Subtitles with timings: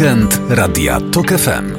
[0.00, 1.72] Weekend Radia TOK FM.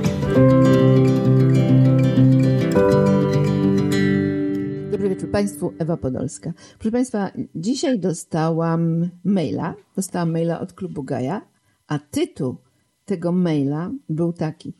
[4.91, 6.53] Dobry wieczór Państwu, Ewa Podolska.
[6.79, 11.41] Proszę Państwa, dzisiaj dostałam maila, dostałam maila od klubu Gaja,
[11.87, 12.57] a tytuł
[13.05, 14.73] tego maila był taki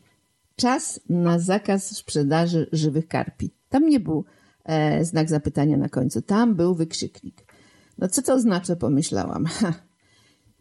[0.56, 3.50] Czas na zakaz sprzedaży żywych karpi.
[3.68, 4.24] Tam nie był
[4.64, 7.44] e, znak zapytania na końcu, tam był wykrzyknik.
[7.98, 9.44] No co to oznacza, pomyślałam.
[9.46, 9.72] Ha,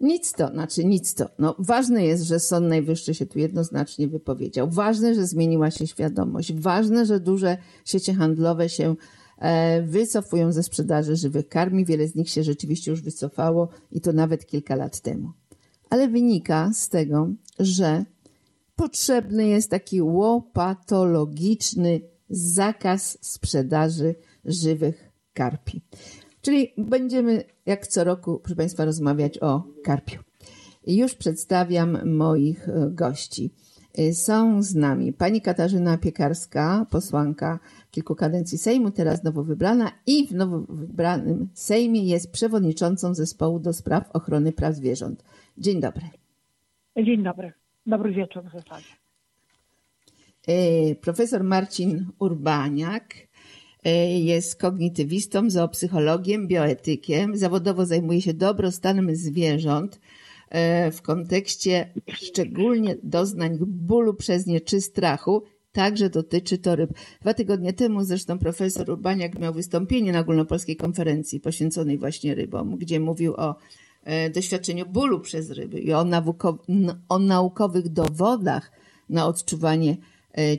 [0.02, 1.30] nic to, znaczy nic to.
[1.40, 4.70] No, ważne jest, że Sąd Najwyższy się tu jednoznacznie wypowiedział.
[4.70, 6.54] Ważne, że zmieniła się świadomość.
[6.54, 8.96] Ważne, że duże sieci handlowe się
[9.38, 11.86] e, wycofują ze sprzedaży żywych karmi.
[11.86, 15.32] Wiele z nich się rzeczywiście już wycofało i to nawet kilka lat temu.
[15.90, 18.06] Ale wynika z tego, że
[18.76, 25.82] potrzebny jest taki łopatologiczny zakaz sprzedaży żywych karpi.
[26.42, 30.20] Czyli będziemy jak co roku, proszę Państwa, rozmawiać o karpiu.
[30.88, 33.52] Już przedstawiam moich e, gości.
[33.98, 37.60] E, są z nami pani Katarzyna Piekarska, posłanka
[37.92, 43.74] kilku kadencji Sejmu, teraz nowo wybrana i w nowo wybranym Sejmie jest przewodniczącą zespołu do
[43.74, 45.24] spraw ochrony praw zwierząt.
[45.58, 46.04] Dzień dobry.
[47.04, 47.54] Dzień dobry.
[47.86, 49.02] Dobry wieczór w zasadzie.
[50.48, 53.14] E, profesor Marcin Urbaniak,
[54.20, 57.38] jest kognitywistą, zoopsychologiem, bioetykiem.
[57.38, 60.00] Zawodowo zajmuje się dobrostanem zwierząt
[60.92, 65.44] w kontekście szczególnie doznań bólu przez nie czy strachu.
[65.72, 66.90] Także dotyczy to ryb.
[67.22, 73.00] Dwa tygodnie temu zresztą profesor Urbaniak miał wystąpienie na ogólnopolskiej konferencji poświęconej właśnie rybom, gdzie
[73.00, 73.56] mówił o
[74.34, 75.94] doświadczeniu bólu przez ryby i
[77.10, 78.72] o naukowych dowodach
[79.10, 79.98] na odczuwanie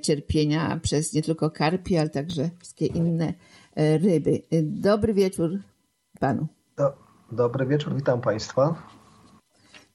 [0.02, 3.34] cierpienia przez nie tylko karpie, ale także wszystkie inne
[3.76, 4.42] ryby.
[4.62, 5.58] Dobry wieczór
[6.20, 6.46] panu.
[6.76, 6.92] Do,
[7.32, 8.88] dobry wieczór, witam państwa.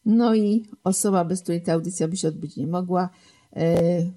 [0.06, 3.10] No i osoba, bez której ta audycja by się odbyć nie mogła.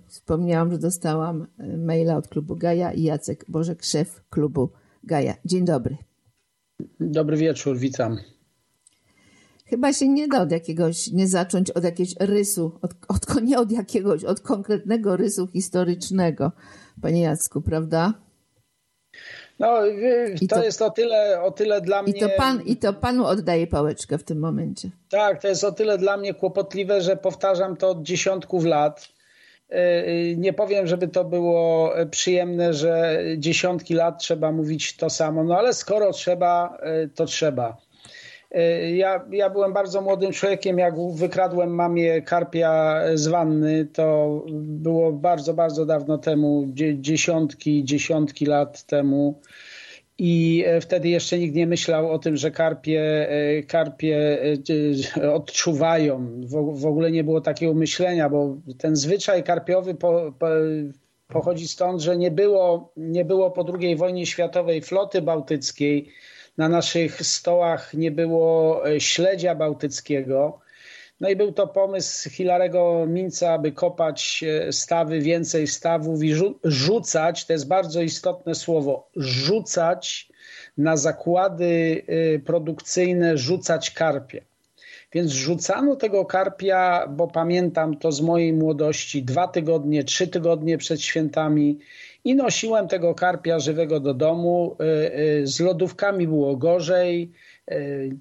[0.06, 1.46] Wspomniałam, że dostałam
[1.78, 4.70] maila od klubu Gaja i Jacek Bożek, szef klubu
[5.04, 5.34] Gaja.
[5.44, 5.96] Dzień dobry.
[7.00, 8.16] Dobry wieczór, witam.
[9.70, 13.72] Chyba się nie da od jakiegoś, nie zacząć od jakiegoś rysu, od, od, nie od
[13.72, 16.52] jakiegoś, od konkretnego rysu historycznego,
[17.02, 18.14] panie Jacku, prawda?
[19.58, 19.76] No,
[20.48, 22.12] to, to, jest o tyle, o tyle dla mnie.
[22.12, 24.90] I to, pan, I to panu oddaję pałeczkę w tym momencie.
[25.10, 29.08] Tak, to jest o tyle dla mnie kłopotliwe, że powtarzam to od dziesiątków lat.
[30.36, 35.74] Nie powiem, żeby to było przyjemne, że dziesiątki lat trzeba mówić to samo, no ale
[35.74, 36.78] skoro trzeba,
[37.14, 37.76] to trzeba.
[38.94, 45.54] Ja, ja byłem bardzo młodym człowiekiem, jak wykradłem mamie karpia z wanny, to było bardzo,
[45.54, 49.40] bardzo dawno temu, dziesiątki, dziesiątki lat temu.
[50.18, 53.28] I wtedy jeszcze nikt nie myślał o tym, że karpie,
[53.68, 54.38] karpie
[55.34, 56.40] odczuwają.
[56.74, 60.46] W, ogóle nie było takiego myślenia, bo ten zwyczaj karpiowy po, po,
[61.28, 66.08] pochodzi stąd, że nie było, nie było po II wojnie światowej floty bałtyckiej
[66.60, 70.60] na naszych stołach nie było śledzia bałtyckiego.
[71.20, 76.34] No i był to pomysł Hilarego Minca, aby kopać stawy, więcej stawów i
[76.64, 80.28] rzucać, to jest bardzo istotne słowo, rzucać
[80.78, 82.04] na zakłady
[82.46, 84.44] produkcyjne, rzucać karpie.
[85.12, 91.02] Więc rzucano tego karpia, bo pamiętam to z mojej młodości, dwa tygodnie, trzy tygodnie przed
[91.02, 91.78] świętami
[92.24, 94.76] i nosiłem tego karpia żywego do domu.
[95.44, 97.32] Z lodówkami było gorzej,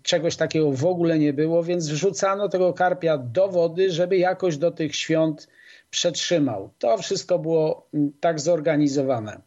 [0.04, 4.72] czegoś takiego w ogóle nie było, więc wrzucano tego karpia do wody, żeby jakoś do
[4.72, 5.48] tych świąt
[5.90, 6.70] przetrzymał.
[6.80, 7.88] To wszystko było
[8.20, 9.42] tak zorganizowane.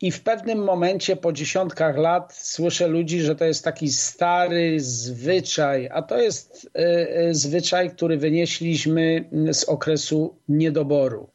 [0.00, 5.88] I w pewnym momencie po dziesiątkach lat słyszę ludzi, że to jest taki stary zwyczaj,
[5.92, 6.70] a to jest
[7.30, 11.33] zwyczaj, który wynieśliśmy z okresu niedoboru.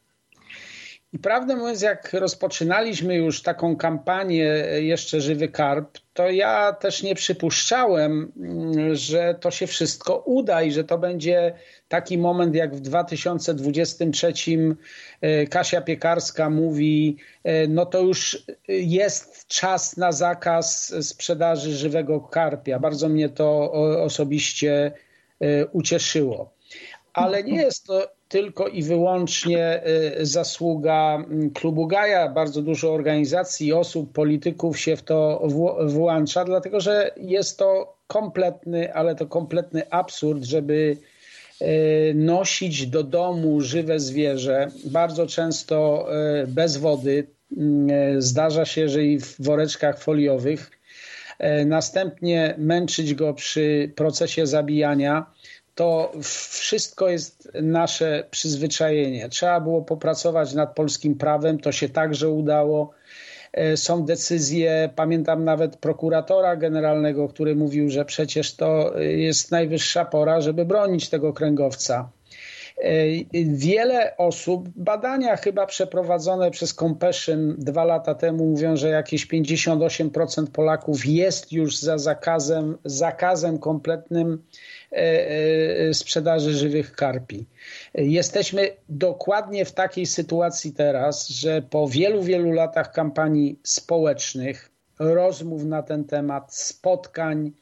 [1.12, 4.44] I prawdę mówiąc, jak rozpoczynaliśmy już taką kampanię
[4.78, 8.32] jeszcze Żywy Karp, to ja też nie przypuszczałem,
[8.92, 11.54] że to się wszystko uda i że to będzie
[11.88, 14.32] taki moment jak w 2023
[15.50, 17.16] Kasia Piekarska mówi,
[17.68, 22.78] no to już jest czas na zakaz sprzedaży żywego karpia.
[22.78, 23.72] Bardzo mnie to
[24.02, 24.92] osobiście
[25.72, 26.54] ucieszyło.
[27.12, 29.82] Ale nie jest to tylko i wyłącznie
[30.20, 31.24] zasługa
[31.54, 32.28] klubu Gaja.
[32.28, 35.48] Bardzo dużo organizacji, osób, polityków się w to
[35.86, 40.96] włącza, dlatego że jest to kompletny, ale to kompletny absurd, żeby
[42.14, 46.08] nosić do domu żywe zwierzę, bardzo często
[46.48, 47.26] bez wody.
[48.18, 50.70] Zdarza się, że i w woreczkach foliowych.
[51.66, 55.26] Następnie męczyć go przy procesie zabijania
[55.80, 59.28] to wszystko jest nasze przyzwyczajenie.
[59.28, 62.90] Trzeba było popracować nad polskim prawem, to się także udało.
[63.52, 70.40] E, są decyzje, pamiętam nawet prokuratora generalnego, który mówił, że przecież to jest najwyższa pora,
[70.40, 72.08] żeby bronić tego kręgowca.
[72.82, 80.46] E, wiele osób, badania chyba przeprowadzone przez Compassion dwa lata temu mówią, że jakieś 58%
[80.46, 84.42] Polaków jest już za zakazem, zakazem kompletnym
[84.92, 87.46] e, e, sprzedaży żywych karpi.
[87.94, 95.82] Jesteśmy dokładnie w takiej sytuacji teraz, że po wielu, wielu latach kampanii społecznych, rozmów na
[95.82, 97.52] ten temat, spotkań,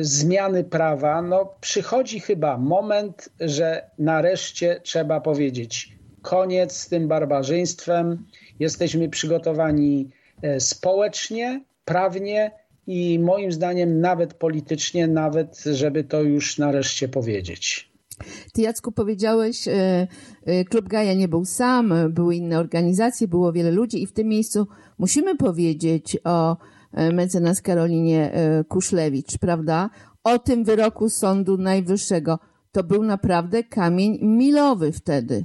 [0.00, 5.92] zmiany prawa, no przychodzi chyba moment, że nareszcie trzeba powiedzieć
[6.22, 8.26] koniec z tym barbarzyństwem.
[8.60, 10.10] Jesteśmy przygotowani
[10.42, 12.50] e, społecznie, prawnie
[12.86, 17.92] i moim zdaniem nawet politycznie, nawet żeby to już nareszcie powiedzieć.
[18.52, 20.06] Ty, Jacku, powiedziałeś, e,
[20.70, 24.66] Klub Gaja nie był sam, były inne organizacje, było wiele ludzi i w tym miejscu
[24.98, 26.71] musimy powiedzieć o E,
[27.12, 29.90] mecenas Karolinie e, Kuszlewicz, prawda?
[30.24, 32.38] O tym wyroku Sądu Najwyższego.
[32.72, 35.44] To był naprawdę kamień milowy wtedy.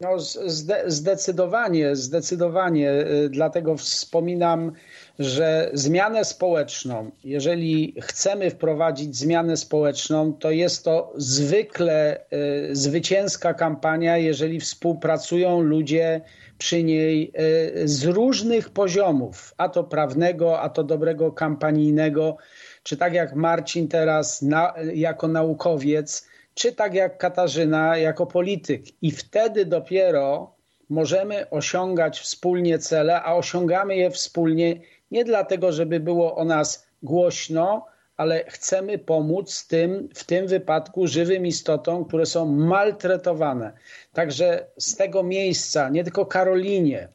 [0.00, 2.90] No, zde zdecydowanie, zdecydowanie.
[2.90, 4.72] E, dlatego wspominam,
[5.18, 12.24] że zmianę społeczną, jeżeli chcemy wprowadzić zmianę społeczną, to jest to zwykle
[12.72, 16.20] zwycięska kampania, jeżeli współpracują ludzie
[16.58, 22.36] przy niej e, z różnych poziomów, a to prawnego, a to dobrego kampanijnego,
[22.82, 28.82] czy tak jak Marcin teraz na, jako naukowiec, czy tak jak Katarzyna jako polityk.
[29.02, 30.54] I wtedy dopiero
[30.88, 37.86] możemy osiągać wspólnie cele, a osiągamy je wspólnie nie dlatego, żeby było o nas głośno,
[38.16, 43.72] ale chcemy pomóc tym, w tym wypadku żywym istotom, które są maltretowane.
[44.12, 47.08] Także z tego miejsca, nie tylko Karolinie,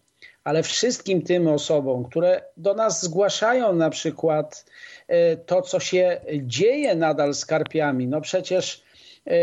[0.44, 4.66] ale wszystkim tym osobom, które do nas zgłaszają na przykład
[5.08, 8.08] e, to, co się dzieje nadal z karpiami.
[8.08, 8.84] No przecież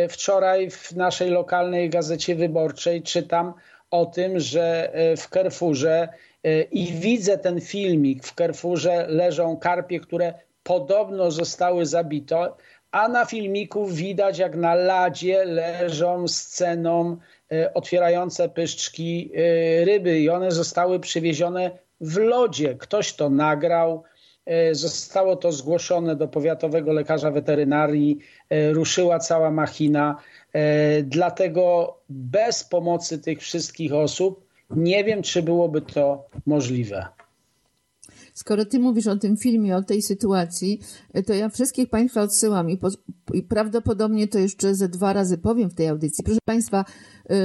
[0.08, 3.54] wczoraj w naszej lokalnej gazecie wyborczej czytam
[3.90, 6.08] o tym, że e, w Kerfurze
[6.72, 12.48] i widzę ten filmik, w Kerfurze leżą karpie, które podobno zostały zabite,
[12.90, 17.16] a na filmiku widać jak na ladzie leżą sceną
[17.52, 22.74] e, otwierające pyszczki e, ryby i one zostały przywiezione w lodzie.
[22.74, 24.19] Ktoś to nagrał, e,
[24.72, 28.18] zostało to zgłoszone do powiatowego lekarza weterynarii,
[28.72, 30.16] ruszyła cała machina.
[31.04, 37.06] Dlatego bez pomocy tych wszystkich osób nie wiem, czy byłoby to możliwe.
[38.34, 40.80] Skoro ty mówisz o tym filmie, o tej sytuacji,
[41.26, 42.88] to ja wszystkich Państwa odsyłam i, po,
[43.34, 46.24] i prawdopodobnie to jeszcze ze dwa razy powiem w tej audycji.
[46.24, 46.84] Proszę Państwa,
[47.28, 47.36] yy,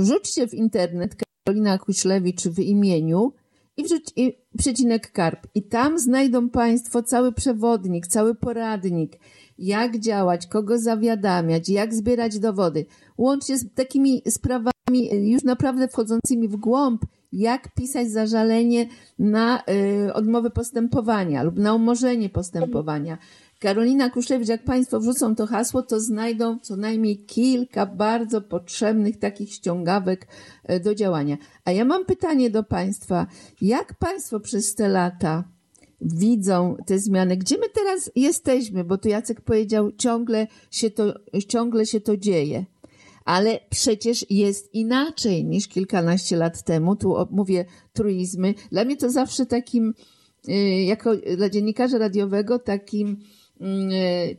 [0.00, 1.14] wrzućcie w internet
[1.44, 3.32] Karolina Kuślewicz w imieniu
[3.76, 5.46] i, wrzuć, i przecinek karp.
[5.54, 9.18] I tam znajdą Państwo cały przewodnik, cały poradnik,
[9.58, 12.86] jak działać, kogo zawiadamiać, jak zbierać dowody,
[13.18, 17.04] łącznie z takimi sprawami już naprawdę wchodzącymi w głąb
[17.34, 18.88] jak pisać zażalenie
[19.18, 19.62] na
[20.08, 23.18] y, odmowę postępowania lub na umorzenie postępowania.
[23.64, 29.52] Karolina Kuszewicz, jak Państwo wrzucą to hasło, to znajdą co najmniej kilka bardzo potrzebnych takich
[29.52, 30.26] ściągawek
[30.70, 31.36] y, do działania.
[31.64, 33.26] A ja mam pytanie do Państwa.
[33.60, 35.44] Jak Państwo przez te lata
[36.00, 37.36] widzą te zmiany?
[37.36, 38.84] Gdzie my teraz jesteśmy?
[38.84, 41.14] Bo tu Jacek powiedział, ciągle się to,
[41.48, 42.64] ciągle się to dzieje.
[43.24, 46.96] Ale przecież jest inaczej niż kilkanaście lat temu.
[46.96, 48.54] Tu mówię truizmy.
[48.72, 49.94] Dla mnie to zawsze takim,
[50.48, 50.52] y,
[50.82, 53.18] jako dla dziennikarza radiowego, takim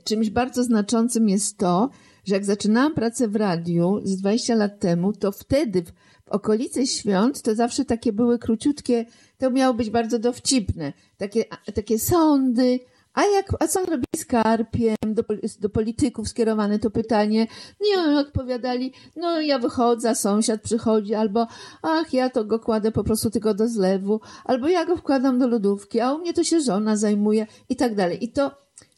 [0.03, 1.89] czymś bardzo znaczącym jest to,
[2.25, 5.91] że jak zaczynałam pracę w radiu z 20 lat temu, to wtedy w,
[6.29, 9.05] okolicy świąt to zawsze takie były króciutkie,
[9.37, 10.93] to miało być bardzo dowcipne.
[11.17, 12.79] Takie, takie sądy,
[13.15, 14.95] a jak, a co robi z Karpiem?
[15.07, 15.23] Do,
[15.59, 17.47] do polityków skierowane to pytanie.
[17.81, 21.47] Nie, oni odpowiadali, no ja wychodzę, sąsiad przychodzi, albo
[21.81, 25.47] ach, ja to go kładę po prostu tylko do zlewu, albo ja go wkładam do
[25.47, 28.23] lodówki, a u mnie to się żona zajmuje i tak dalej.
[28.23, 28.51] I to,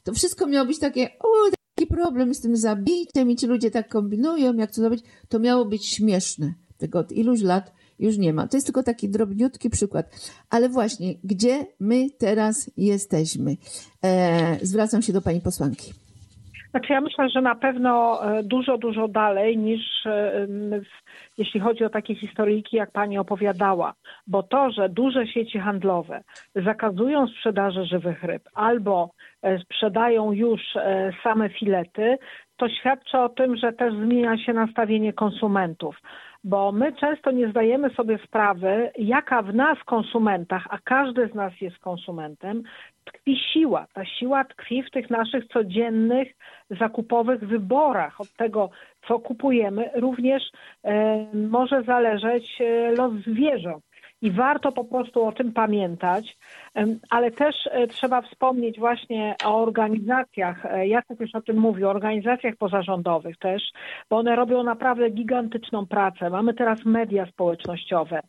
[0.07, 3.89] to wszystko miało być takie, o, taki problem z tym zabiciem i ci ludzie tak
[3.89, 5.03] kombinują, jak to zrobić.
[5.29, 6.53] To miało być śmieszne.
[6.77, 8.47] Tego od iluś lat już nie ma.
[8.47, 10.31] To jest tylko taki drobniutki przykład.
[10.49, 13.57] Ale właśnie, gdzie my teraz jesteśmy?
[14.03, 15.93] E, zwracam się do pani posłanki.
[16.71, 20.47] Znaczy ja myślę, że na pewno e, dużo, dużo dalej niż e,
[21.37, 23.93] jeśli chodzi o takie historyjki, jak pani opowiadała.
[24.27, 26.21] Bo to, że duże sieci handlowe
[26.55, 29.11] zakazują sprzedaży żywych ryb albo
[29.43, 30.61] e, sprzedają już
[31.23, 32.17] same filety,
[32.57, 35.95] to świadczy o tym, że też zmienia się nastawienie konsumentów
[36.43, 41.53] bo my często nie zdajemy sobie sprawy, jaka w nas, konsumentach, a każdy z nas
[41.61, 42.63] jest konsumentem,
[43.07, 43.87] tkwi siła.
[43.93, 46.27] Ta siła tkwi w tych naszych codziennych,
[46.69, 48.21] zakupowych wyborach.
[48.21, 48.69] Od tego,
[49.07, 50.43] co kupujemy, również
[50.83, 53.87] e, może zależeć e, los zwierząt
[54.21, 56.37] i warto po prostu o tym pamiętać,
[57.09, 61.91] ale też e, trzeba wspomnieć właśnie o organizacjach, e, Jacek już o tym mówił, o
[61.91, 63.63] organizacjach pozarządowych też,
[64.09, 66.29] bo one robią naprawdę gigantyczną pracę.
[66.29, 68.19] Mamy teraz media społecznościowe,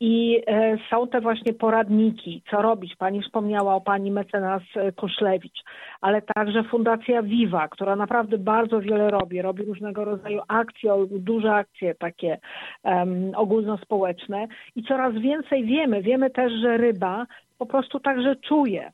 [0.00, 2.96] I e, są te właśnie poradniki, co robić.
[2.96, 5.64] Pani wspomniała o pani mecenas e, Koszlewicz,
[6.00, 9.42] ale także Fundacja Viva, która naprawdę bardzo wiele robi.
[9.42, 12.38] Robi różnego rodzaju akcje, duże akcje takie
[12.82, 16.02] um, ogólnospołeczne i coraz więcej wiemy.
[16.02, 17.26] Wiemy też, że ryba
[17.58, 18.92] po prostu także czuje.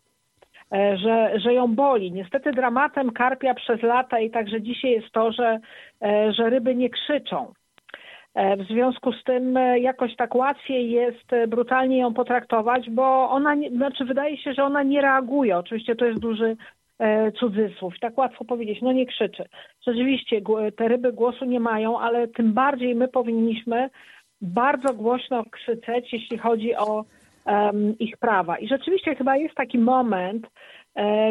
[0.73, 2.13] E, że, że ją boli.
[2.13, 5.59] Niestety dramatem karpia przez lata i także dzisiaj jest to, że,
[6.31, 7.53] że ryby nie krzyczą.
[8.37, 13.31] E, w związku z tym e, jakoś tak łatwiej jest e, brutalnie ją potraktować, bo
[13.31, 15.59] ona, znaczy wydaje się, że ona nie reaguje.
[15.59, 16.57] Oczywiście to jest duży
[17.41, 17.95] cudzysłów.
[18.01, 19.45] Tak łatwo powiedzieć, no nie krzyczy.
[19.87, 20.41] Rzeczywiście
[20.77, 23.91] te ryby głosu nie mają, ale tym bardziej my powinniśmy
[24.41, 27.05] bardzo głośno krzyczeć, jeśli chodzi o
[27.47, 28.59] um, ich prawa.
[28.59, 30.47] I rzeczywiście chyba jest taki moment,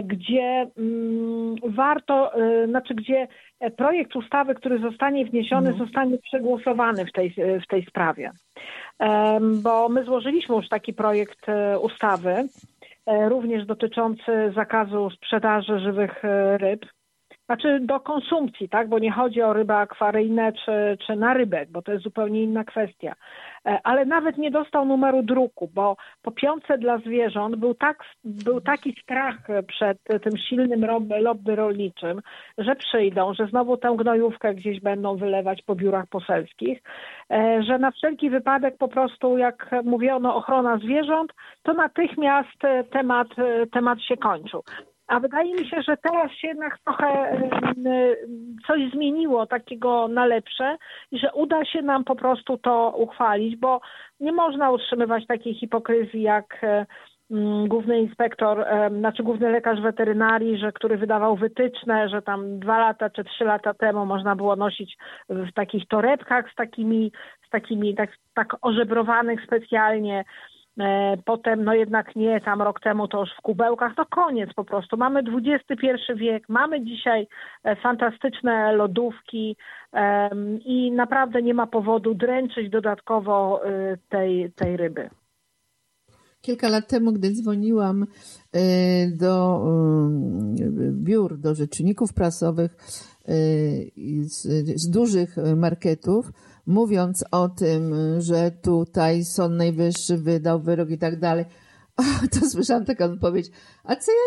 [0.03, 3.27] gdzie mm, warto, e, znaczy gdzie
[3.77, 5.77] projekt ustawy, który zostanie wniesiony, no.
[5.77, 8.31] zostanie przegłosowany w tej, w tej sprawie.
[9.63, 12.47] Bo my złożyliśmy już taki projekt e, ustawy,
[13.27, 16.23] również dotyczący zakazu sprzedaży żywych
[16.57, 16.85] ryb
[17.45, 18.89] znaczy do konsumpcji, tak?
[18.89, 22.63] Bo nie chodzi o ryby akwaryjne czy, czy na rybek, bo to jest zupełnie inna
[22.63, 23.15] kwestia.
[23.65, 28.61] E, ale nawet nie dostał numeru druku, bo po piątce dla zwierząt był, tak, był
[28.61, 29.35] taki strach
[29.67, 30.85] przed tym silnym
[31.19, 32.21] lobby rolniczym,
[32.57, 36.81] że przyjdą, że znowu tę gnojówkę gdzieś będą wylewać po biurach poselskich,
[37.31, 41.33] e, że na wszelki wypadek po prostu, jak mówiono, ochrona zwierząt,
[41.63, 42.59] to natychmiast
[42.91, 43.27] temat,
[43.71, 44.63] temat się kończył.
[45.07, 47.37] A wydaje mi się, że teraz się jednak trochę
[48.67, 50.77] coś zmieniło takiego na lepsze
[51.11, 53.81] i że uda się nam po prostu to uchwalić, bo
[54.19, 56.65] nie można utrzymywać takiej hipokryzji jak
[57.67, 58.65] główny inspektor,
[58.99, 63.73] znaczy główny lekarz weterynarii, że który wydawał wytyczne, że tam dwa lata czy trzy lata
[63.73, 64.97] temu można było nosić
[65.29, 67.11] w takich torebkach z takimi,
[67.47, 70.54] z takimi tak, tak ożebrowanych specjalnie E,
[71.25, 74.97] potem, no jednak nie, tam rok temu to już w kubełkach, to koniec po prostu.
[74.97, 77.27] Mamy XXI wiek, mamy dzisiaj
[77.63, 79.57] e, fantastyczne lodówki
[80.65, 85.09] i naprawdę nie ma powodu dręczyć dodatkowo e, tej, tej ryby.
[86.41, 88.05] Kilka lat temu, gdy dzwoniłam
[89.19, 89.61] do
[90.91, 92.75] biur, do rzeczników prasowych
[94.21, 94.41] z,
[94.81, 96.31] z dużych marketów,
[96.65, 101.45] mówiąc o tym, że tutaj Sąd Najwyższy wydał wyrok i tak dalej,
[102.31, 103.51] to słyszałam taką odpowiedź,
[103.83, 104.17] a co ja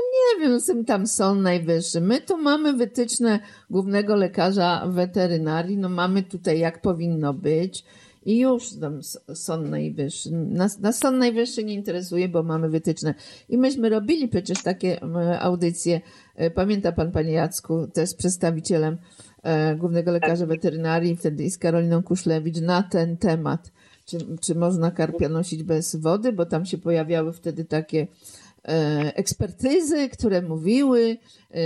[0.41, 2.01] nie wiem, z tym tam Sąd Najwyższy.
[2.01, 3.41] My tu mamy wytyczne
[3.71, 7.85] głównego lekarza weterynarii, no mamy tutaj jak powinno być
[8.25, 9.01] i już tam
[9.35, 10.31] Sąd Najwyższy.
[10.33, 13.15] Nas, nas Sąd Najwyższy nie interesuje, bo mamy wytyczne.
[13.49, 15.01] I myśmy robili przecież takie
[15.41, 16.01] audycje,
[16.37, 18.99] e, pamięta pan, panie Jacku, też przedstawicielem E,
[19.77, 23.73] głównego lekarza weterynarii, wtedy z Karoliną Kuszlewicz na ten temat.
[24.07, 28.07] Czy, czy można karpia nosić bez wody, bo tam się pojawiały wtedy takie
[28.69, 31.17] e, ekspertyzy, które mówiły,
[31.51, 31.61] e,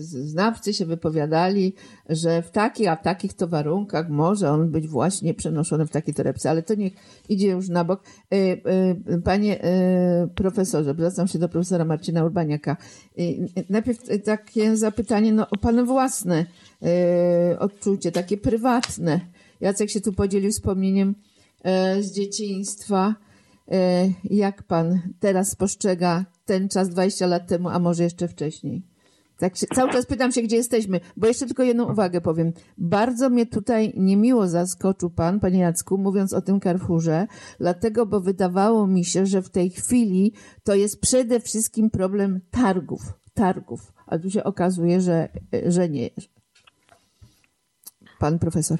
[0.00, 1.74] znawcy się wypowiadali,
[2.08, 6.14] że w takich, a w takich to warunkach może on być właśnie przenoszony w takiej
[6.14, 6.92] torebce, ale to niech
[7.28, 8.02] idzie już na bok.
[9.24, 9.60] Panie
[10.34, 12.76] profesorze, zwracam się do profesora Marcina Urbaniaka.
[13.70, 16.46] Najpierw takie zapytanie no, o pan własne E,
[17.58, 19.20] odczucie, takie prywatne.
[19.60, 21.14] Jacek się tu podzielił wspomnieniem
[21.62, 23.14] e, z dzieciństwa.
[23.72, 28.82] E, jak pan teraz postrzega ten czas 20 lat temu, a może jeszcze wcześniej?
[29.38, 32.52] Tak się, cały czas pytam się, gdzie jesteśmy, bo jeszcze tylko jedną uwagę powiem.
[32.78, 37.26] Bardzo mnie tutaj niemiło zaskoczył pan, panie Jacku, mówiąc o tym Carrefourze,
[37.58, 40.32] dlatego, bo wydawało mi się, że w tej chwili
[40.64, 43.02] to jest przede wszystkim problem targów,
[43.34, 43.92] targów.
[44.06, 45.28] A tu się okazuje, że,
[45.66, 46.10] że nie,
[48.18, 48.78] pan profesor.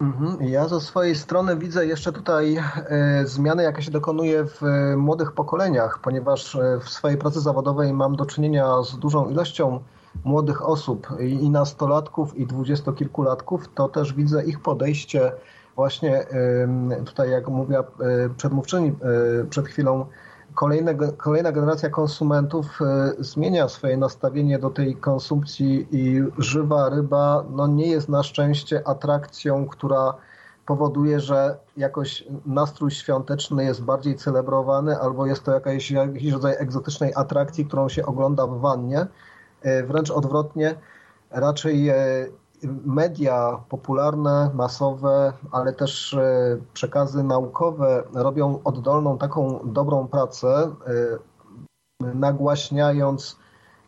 [0.00, 0.48] Mhm.
[0.48, 5.32] Ja ze swojej strony widzę jeszcze tutaj e, zmiany, jakie się dokonuje w e, młodych
[5.32, 9.80] pokoleniach, ponieważ e, w swojej pracy zawodowej mam do czynienia z dużą ilością
[10.24, 15.32] młodych osób i nastolatków i dwudziestokilkulatków, to też widzę ich podejście
[15.76, 16.26] właśnie
[17.06, 17.84] tutaj, jak mówiła
[18.36, 18.92] przedmówczyni
[19.50, 20.06] przed chwilą,
[20.54, 22.78] kolejne, kolejna generacja konsumentów
[23.18, 29.66] zmienia swoje nastawienie do tej konsumpcji i żywa ryba no, nie jest na szczęście atrakcją,
[29.66, 30.14] która
[30.66, 37.12] powoduje, że jakoś nastrój świąteczny jest bardziej celebrowany, albo jest to jakaś, jakiś rodzaj egzotycznej
[37.14, 39.06] atrakcji, którą się ogląda w wannie.
[39.86, 40.74] Wręcz odwrotnie,
[41.30, 41.90] raczej
[42.84, 50.74] media popularne, masowe, ale też e, przekazy naukowe robią oddolną taką dobrą pracę,
[52.02, 53.38] e, nagłaśniając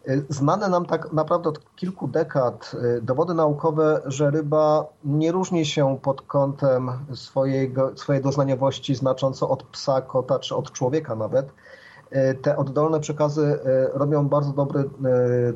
[0.06, 5.98] e, znane nam tak naprawdę od kilku dekad dowody naukowe, że ryba nie różni się
[6.02, 11.52] pod kątem swojego, swojej doznaniowości znacząco od psa, kota czy od człowieka nawet
[12.42, 14.86] te oddolne przekazy e, robią bardzo dobrą e,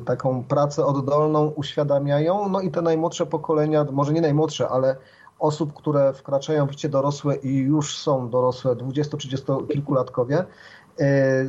[0.05, 4.95] taką pracę oddolną, uświadamiają, no i te najmłodsze pokolenia, może nie najmłodsze, ale
[5.39, 10.45] osób, które wkraczają w życie dorosłe i już są dorosłe, 20-30 kilkulatkowie,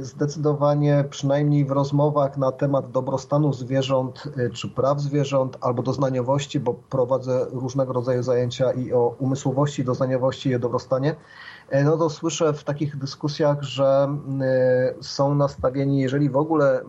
[0.00, 7.47] zdecydowanie przynajmniej w rozmowach na temat dobrostanu zwierząt czy praw zwierząt albo doznaniowości, bo prowadzę
[7.50, 11.14] różnego rodzaju zajęcia i o umysłowości, doznaniowości i o dobrostanie,
[11.62, 16.80] E, no to słyszę w takich dyskusjach, że e, są nastawieni, jeżeli w ogóle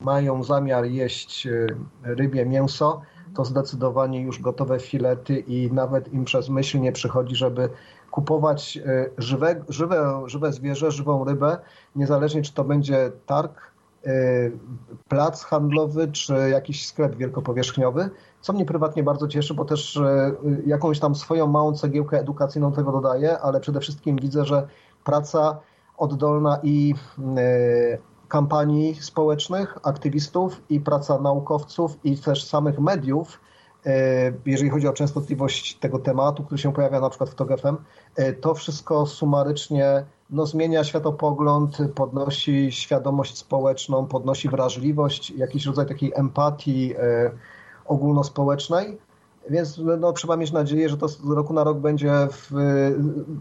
[0.00, 1.66] mają zamiar jeść e,
[2.02, 3.02] rybie mięso,
[3.34, 7.68] to zdecydowanie już gotowe filety i nawet im przez myśl nie przychodzi, żeby
[8.10, 8.78] kupować
[9.18, 11.58] żywe, żywe, żywe zwierzę, żywą rybę,
[11.96, 13.75] niezależnie czy to będzie targ,
[15.08, 18.10] plac handlowy czy jakiś sklep wielkopowierzchniowy,
[18.40, 20.32] co mnie prywatnie bardzo cieszy, bo też e,
[20.66, 24.68] jakąś tam swoją małą cegiełkę edukacyjną tego dodaję, ale przede wszystkim widzę, że
[25.04, 25.60] praca
[25.96, 26.94] oddolna i
[27.36, 27.98] e,
[28.28, 33.40] kampanii społecznych, aktywistów i praca naukowców i też samych mediów,
[34.46, 37.76] jeżeli chodzi o częstotliwość tego tematu, który się pojawia na przykład w TOG FM,
[38.40, 46.94] to wszystko sumarycznie no, zmienia światopogląd, podnosi świadomość społeczną, podnosi wrażliwość, jakiś rodzaj takiej empatii,
[47.86, 48.98] ogólnospołecznej,
[49.50, 52.50] więc no, trzeba mieć nadzieję, że to z roku na rok będzie w...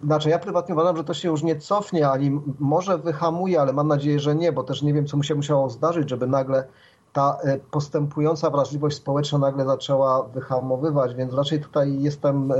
[0.03, 3.87] Znaczy ja prywatnie uważam, że to się już nie cofnie, ani może wyhamuje, ale mam
[3.87, 6.67] nadzieję, że nie, bo też nie wiem, co mu się musiało zdarzyć, żeby nagle
[7.13, 12.55] ta e, postępująca wrażliwość społeczna nagle zaczęła wyhamowywać, więc raczej tutaj jestem e,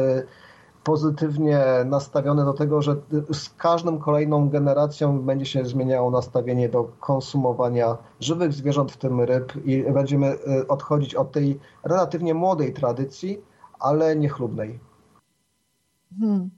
[0.85, 2.95] pozytywnie nastawione do tego, że
[3.33, 9.53] z każdą kolejną generacją będzie się zmieniało nastawienie do konsumowania żywych zwierząt, w tym ryb
[9.65, 13.41] i będziemy y, odchodzić od tej relatywnie młodej tradycji,
[13.79, 14.79] ale niechlubnej.
[16.19, 16.49] Hmm.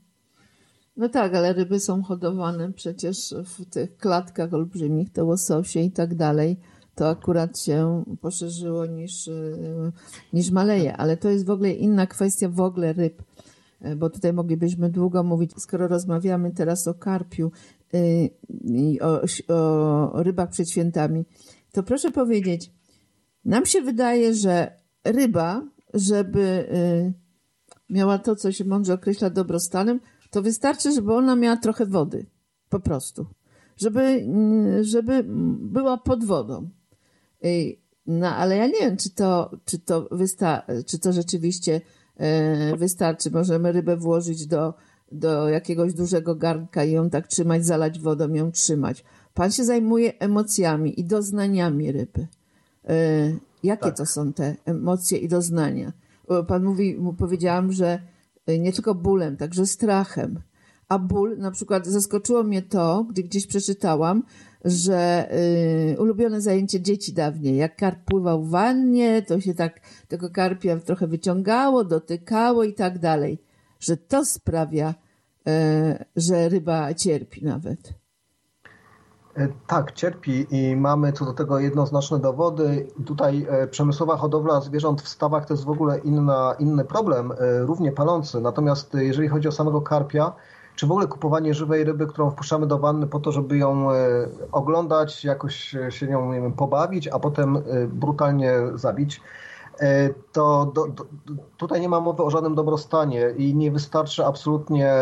[0.96, 6.14] No tak, ale ryby są hodowane przecież w tych klatkach olbrzymich, te łososie i tak
[6.14, 6.60] dalej.
[6.94, 9.92] To akurat się poszerzyło niż, y,
[10.32, 13.57] niż maleje, ale to jest w ogóle inna kwestia w ogóle ryb E,
[13.96, 17.52] bo tutaj moglibyśmy długo mówić, skoro rozmawiamy teraz o karpiu
[17.94, 18.30] y,
[18.64, 19.20] i o,
[20.12, 21.24] o rybach przed świętami,
[21.72, 22.72] to proszę powiedzieć,
[23.44, 25.62] nam się wydaje, że ryba,
[25.94, 27.12] żeby y,
[27.90, 32.26] miała to, co się mądrze określa dobrostanem, to wystarczy, żeby ona miała trochę wody.
[32.68, 33.26] Po prostu.
[33.76, 34.00] Żeby,
[34.80, 35.24] y, żeby
[35.58, 36.70] była pod wodą.
[38.06, 41.80] No, ale ja nie wiem, czy to, czy to, wysta- czy to rzeczywiście E,
[42.76, 43.30] wystarczy.
[43.30, 44.74] Możemy rybę włożyć do,
[45.12, 49.04] do jakiegoś dużego garnka i ją tak trzymać, zalać wodą, ją trzymać.
[49.34, 52.26] Pan się zajmuje emocjami i doznaniami ryby.
[52.88, 52.96] E,
[53.62, 53.96] jakie tak.
[53.96, 55.92] to są te emocje i doznania?
[56.46, 57.98] Pan mówi, mu powiedziałam, że
[58.58, 60.40] nie tylko bólem, także strachem.
[60.88, 64.22] A ból, na przykład zaskoczyło mnie to, gdy gdzieś przeczytałam,
[64.64, 65.28] że
[65.92, 70.76] y, ulubione zajęcie dzieci dawniej, jak karp pływał w wannie, to się tak tego karpia
[70.76, 73.42] trochę wyciągało, dotykało i tak dalej,
[73.80, 74.94] że to sprawia,
[75.48, 77.94] y, że ryba cierpi nawet.
[79.36, 82.86] E, tak, cierpi i mamy co do tego jednoznaczne dowody.
[83.06, 87.92] Tutaj e, przemysłowa hodowla zwierząt w stawach to jest w ogóle inna, inny problem, równie
[87.92, 88.40] palący.
[88.40, 90.32] Natomiast jeżeli chodzi o samego karpia,
[90.78, 93.96] czy w ogóle kupowanie żywej ryby, którą wpuszczamy do wanny po to, żeby ją e,
[94.52, 99.20] oglądać, jakoś się nią wiem, pobawić, a potem e, brutalnie zabić,
[99.80, 101.04] e, to do, do,
[101.56, 104.92] tutaj nie ma mowy o żadnym dobrostanie i nie wystarczy absolutnie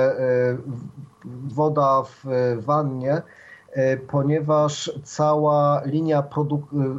[1.48, 2.24] woda w
[2.64, 3.22] wannie,
[4.08, 6.22] ponieważ cała linia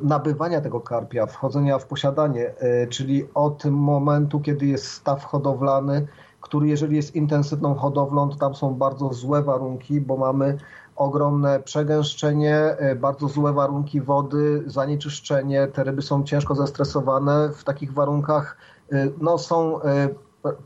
[0.04, 2.54] nabywania tego karpia, wchodzenia w posiadanie,
[2.90, 6.08] czyli od momentu, kiedy jest staw hodowlany,
[6.42, 10.58] który jeżeli jest intensywną hodowlą, to tam są bardzo złe warunki, bo mamy
[10.96, 17.94] ogromne przegęszczenie, e, bardzo złe warunki wody, zanieczyszczenie, te ryby są ciężko zestresowane w takich
[17.94, 18.58] warunkach,
[18.92, 20.10] e, no są e,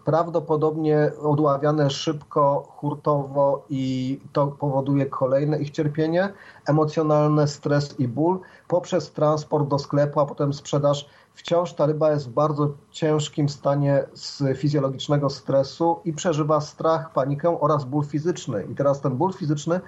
[0.06, 6.34] prawdopodobnie odławiane szybko, hurtowo i to powoduje kolejne ich cierpienie,
[6.68, 11.06] emocjonalne stres i ból poprzez transport do sklepu, a potem sprzedaż.
[11.34, 17.62] Wciąż ta ryba jest w bardzo ciężkim stanie z fizjologicznego stresu i przeżywa strach, panikę
[17.62, 18.64] oraz ból fizyczny.
[18.72, 19.80] I teraz ten ból fizyczny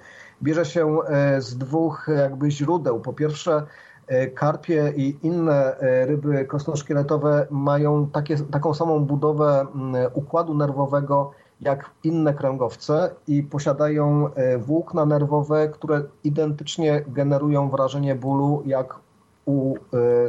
[0.42, 3.00] bierze się e, z dwóch jakby źródeł.
[3.00, 3.66] Po pierwsze,
[4.06, 9.66] E, karpie i inne e, ryby kostno-szkieletowe mają takie, taką samą budowę
[10.14, 11.30] układu nerwowego
[11.60, 18.98] jak inne kręgowce i posiadają e, włókna nerwowe, które identycznie generują wrażenie bólu jak
[19.44, 19.74] u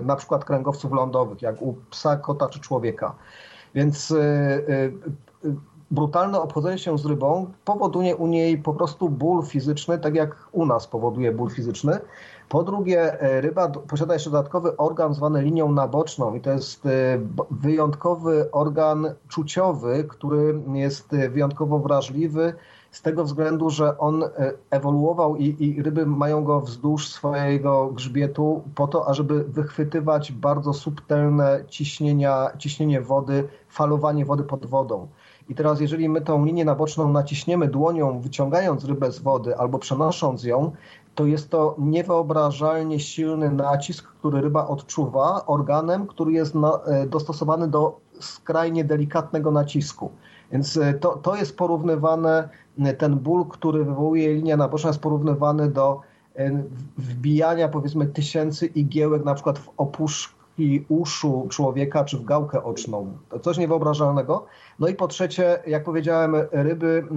[0.01, 3.15] na przykład kręgowców lądowych, jak u psa, kota czy człowieka.
[3.75, 4.13] Więc
[5.91, 10.65] brutalne obchodzenie się z rybą powoduje u niej po prostu ból fizyczny, tak jak u
[10.65, 11.99] nas powoduje ból fizyczny.
[12.49, 16.89] Po drugie, e, ryba posiada jeszcze dodatkowy organ zwany linią naboczną i to jest e,
[17.51, 22.53] wyjątkowy organ czuciowy, który jest e, wyjątkowo wrażliwy
[22.95, 24.23] z tego względu, że on
[24.69, 31.63] ewoluował i, i, ryby mają go wzdłuż swojego grzbietu po to, ażeby wychwytywać bardzo subtelne
[31.67, 35.07] ciśnienia, ciśnienie wody, falowanie wody pod wodą.
[35.49, 40.43] I teraz, jeżeli my tą linię naboczną naciśniemy dłonią, wyciągając rybę z wody albo przenosząc
[40.43, 40.71] ją,
[41.15, 47.67] to jest to niewyobrażalnie silny nacisk, który ryba odczuwa organem, który jest na, e, dostosowany
[47.67, 50.11] do skrajnie delikatnego nacisku.
[50.51, 52.64] Więc e, to, to jest porównywane, e,
[52.97, 56.01] ten ból, który wywołuje linia naboczna jest porównywany do
[56.97, 63.17] wbijania powiedzmy tysięcy igiełek na przykład w opuszkę i uszu człowieka czy w gałkę oczną.
[63.29, 64.45] To coś niewyobrażalnego.
[64.79, 67.07] No i po trzecie, jak powiedziałem, ryby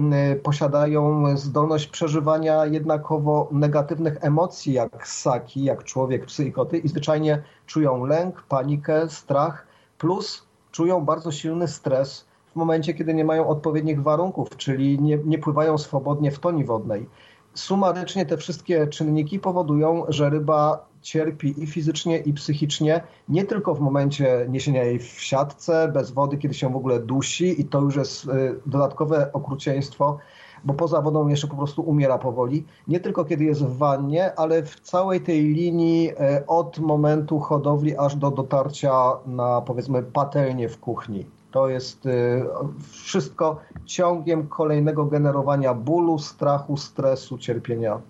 [0.43, 7.43] posiadają zdolność przeżywania jednakowo negatywnych emocji, jak ssaki, jak człowiek, psy i koty i zwyczajnie
[7.65, 9.67] czują lęk, panikę, strach,
[9.97, 12.28] plus czują bardzo silny stres
[12.59, 17.05] momencie, kiedy nie mają odpowiednich warunków, czyli nie, nie pływają swobodnie w toni wodnej.
[17.53, 23.79] Sumarycznie te wszystkie czynniki powodują, że ryba cierpi i fizycznie, i psychicznie, nie tylko w
[23.79, 27.95] momencie niesienia jej w siatce, bez wody, kiedy się w ogóle dusi i to już
[27.95, 28.29] jest y,
[28.65, 30.17] dodatkowe okrucieństwo,
[30.63, 32.65] bo poza wodą jeszcze po prostu umiera powoli.
[32.87, 37.97] Nie tylko kiedy jest w wannie, ale w całej tej linii y, od momentu hodowli
[37.97, 38.93] aż do dotarcia
[39.25, 41.25] na powiedzmy patelnię w kuchni.
[41.51, 42.43] To jest y,
[42.91, 48.01] wszystko ciągiem kolejnego generowania bólu, strachu, stresu, cierpienia.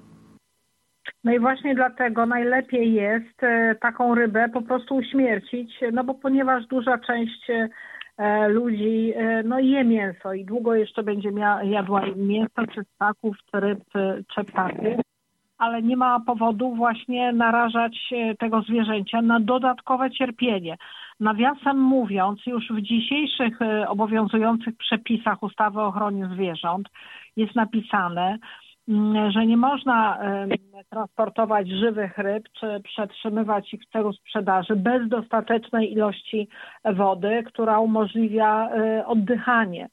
[1.24, 6.66] No i właśnie dlatego najlepiej jest e, taką rybę po prostu uśmiercić, no bo ponieważ
[6.66, 7.50] duża część
[8.18, 11.30] e, ludzi no je mięso i długo jeszcze będzie
[11.64, 13.84] jadła mięso czy ssaków, czy ryb,
[14.36, 15.02] czy ptaków,
[15.58, 20.78] ale nie ma powodu właśnie narażać tego zwierzęcia na dodatkowe cierpienie.
[21.20, 26.88] Nawiasem mówiąc, już w dzisiejszych obowiązujących przepisach ustawy o ochronie zwierząt
[27.36, 28.38] jest napisane,
[28.90, 30.20] Mm, że nie można
[30.90, 36.48] transportować żywych ryb czy przetrzymywać ich w celu sprzedaży bez dostatecznej ilości
[36.96, 39.90] wody, która umożliwia e, oddychanie.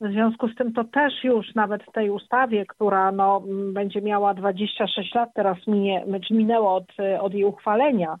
[0.00, 4.34] W związku z tym to też już nawet w tej ustawie, która no, będzie miała
[4.34, 8.18] 26 lat, teraz minie, minęło od, od jej uchwalenia, e,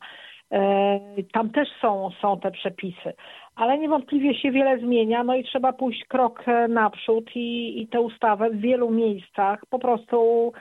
[1.32, 3.12] tam też są, są te przepisy
[3.56, 8.00] ale niewątpliwie się wiele zmienia, no i trzeba pójść krok e, naprzód i, i tę
[8.00, 10.52] ustawę w wielu miejscach po prostu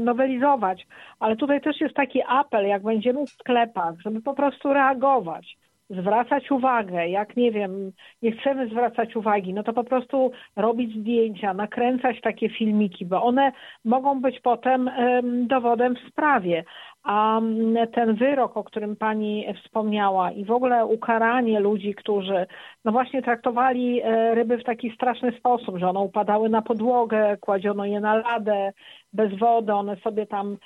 [0.00, 0.86] nowelizować.
[1.20, 5.56] Ale tutaj też jest taki apel, jak będziemy w sklepach, żeby po prostu reagować
[5.92, 11.54] zwracać uwagę, jak nie wiem, nie chcemy zwracać uwagi, no to po prostu robić zdjęcia,
[11.54, 13.52] nakręcać takie filmiki, bo one
[13.84, 14.90] mogą być potem
[15.46, 16.64] dowodem w sprawie.
[17.02, 17.40] A
[17.94, 22.46] ten wyrok, o którym pani wspomniała i w ogóle ukaranie ludzi, którzy
[22.84, 27.84] no właśnie traktowali e, ryby w taki straszny sposób, że one upadały na podłogę, kładziono
[27.84, 28.72] je na ladę,
[29.12, 30.56] bez wody, one sobie tam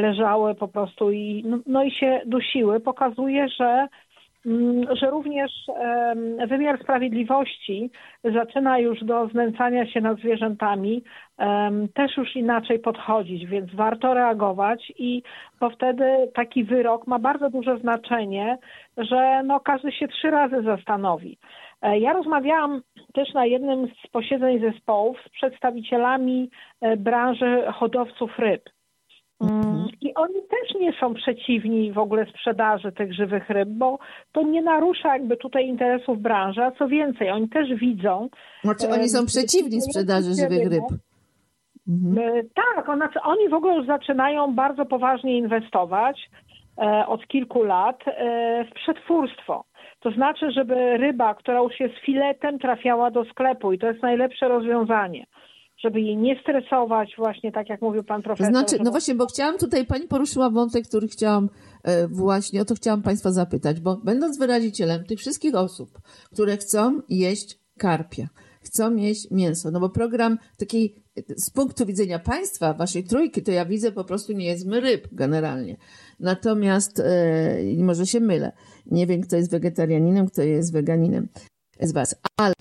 [0.00, 3.88] leżały po prostu i, no, no i się dusiły, pokazuje, że Mm,
[5.00, 5.52] że również
[6.48, 7.90] wymiar sprawiedliwości
[8.24, 11.02] zaczyna już do znęcania się nad zwierzętami
[11.94, 15.22] też już inaczej podchodzić, więc warto reagować i
[15.60, 18.58] bo wtedy taki wyrok ma bardzo duże znaczenie,
[18.96, 21.38] że no każdy się trzy razy zastanowi.
[21.82, 22.82] E, ja rozmawiałam
[23.14, 28.62] też na jednym z posiedzeń zespołów z przedstawicielami e, branży hodowców ryb.
[29.40, 29.76] Mhm.
[29.76, 33.98] Mm, I oni też nie są przeciwni w ogóle sprzedaży tych żywych ryb, bo
[34.32, 38.28] to nie narusza jakby tutaj interesów branży, a co więcej, oni też widzą.
[38.64, 40.84] Znaczy oni są przeciwni sprzedaży żywych ryb.
[41.88, 42.18] Mhm.
[42.18, 46.30] E, tak, znaczy oni w ogóle już zaczynają bardzo poważnie inwestować
[46.78, 49.64] e, od kilku lat e, w przetwórstwo.
[50.00, 54.48] To znaczy, żeby ryba, która już jest filetem, trafiała do sklepu i to jest najlepsze
[54.48, 55.26] rozwiązanie
[55.78, 58.52] żeby jej nie stresować, właśnie tak jak mówił pan profesor.
[58.52, 61.48] To znaczy, no właśnie, bo chciałam tutaj, pani poruszyła wątek, który chciałam
[61.82, 65.88] e, właśnie, o to chciałam państwa zapytać, bo będąc wyrazicielem tych wszystkich osób,
[66.32, 68.28] które chcą jeść karpia,
[68.60, 70.94] chcą jeść mięso, no bo program takiej
[71.36, 75.76] z punktu widzenia państwa, waszej trójki, to ja widzę po prostu nie jedzmy ryb generalnie.
[76.20, 78.52] Natomiast, e, może się mylę,
[78.86, 81.28] nie wiem, kto jest wegetarianinem, kto jest weganinem
[81.80, 82.16] z was.
[82.36, 82.54] Ale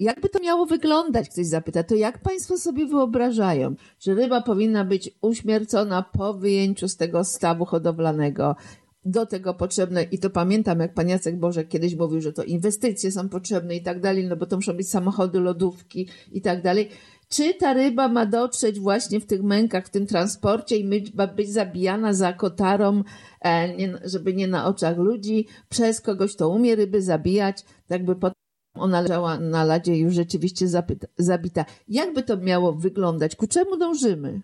[0.00, 5.10] jakby to miało wyglądać, ktoś zapyta, to jak państwo sobie wyobrażają, że ryba powinna być
[5.20, 8.56] uśmiercona po wyjęciu z tego stawu hodowlanego,
[9.04, 13.12] do tego potrzebne, i to pamiętam, jak pan Jacek Bożek kiedyś mówił, że to inwestycje
[13.12, 16.88] są potrzebne i tak dalej, no bo to muszą być samochody, lodówki i tak dalej.
[17.28, 21.52] Czy ta ryba ma dotrzeć właśnie w tych mękach, w tym transporcie i ma być
[21.52, 23.02] zabijana za kotarą,
[23.44, 28.39] e, żeby nie na oczach ludzi, przez kogoś, kto umie ryby zabijać, tak by potem
[28.80, 31.64] ona leżała na ladzie już rzeczywiście zapyta, zabita.
[31.88, 33.36] Jakby to miało wyglądać?
[33.36, 34.40] Ku czemu dążymy?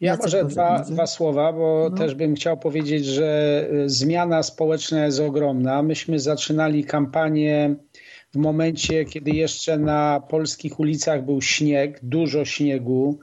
[0.00, 1.96] Ja może dwa, dwa słowa, bo no.
[1.96, 5.82] też bym chciał powiedzieć, że y, zmiana społeczna jest ogromna.
[5.82, 7.74] Myśmy zaczynali kampanię
[8.32, 13.18] w momencie, kiedy jeszcze na polskich ulicach był śnieg, dużo śniegu,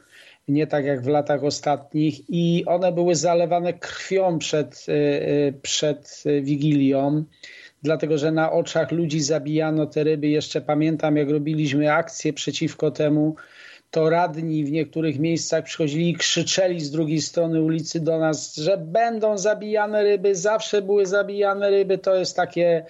[0.47, 6.23] nie tak jak w latach ostatnich, i one były zalewane krwią przed, y, y, przed
[6.41, 7.23] Wigilią
[7.83, 10.27] dlatego że na oczach ludzi zabijano te ryby.
[10.27, 13.35] Jeszcze pamiętam, jak robiliśmy akcję przeciwko temu,
[13.91, 18.77] to radni w niektórych miejscach przychodzili i krzyczeli z drugiej strony ulicy do nas, że
[18.77, 21.97] będą zabijane ryby, zawsze były zabijane ryby.
[21.97, 22.85] To jest takie,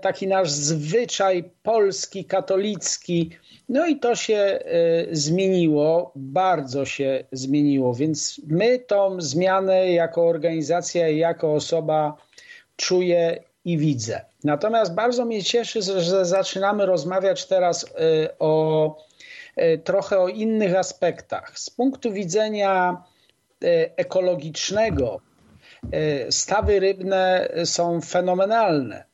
[0.00, 3.30] taki nasz zwyczaj polski, katolicki.
[3.68, 4.58] No i to się
[5.10, 12.16] y, zmieniło, bardzo się zmieniło, więc my tą zmianę jako organizacja i jako osoba
[12.76, 14.20] czuję i widzę.
[14.44, 17.88] Natomiast bardzo mnie cieszy, że zaczynamy rozmawiać teraz y,
[18.38, 18.96] o
[19.58, 21.58] y, trochę o innych aspektach.
[21.58, 23.02] Z punktu widzenia
[23.64, 25.20] y, ekologicznego,
[26.30, 29.04] stawy rybne są fenomenalne,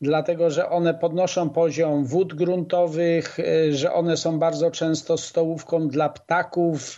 [0.00, 3.38] dlatego że one podnoszą poziom wód gruntowych,
[3.70, 6.96] że one są bardzo często stołówką dla ptaków,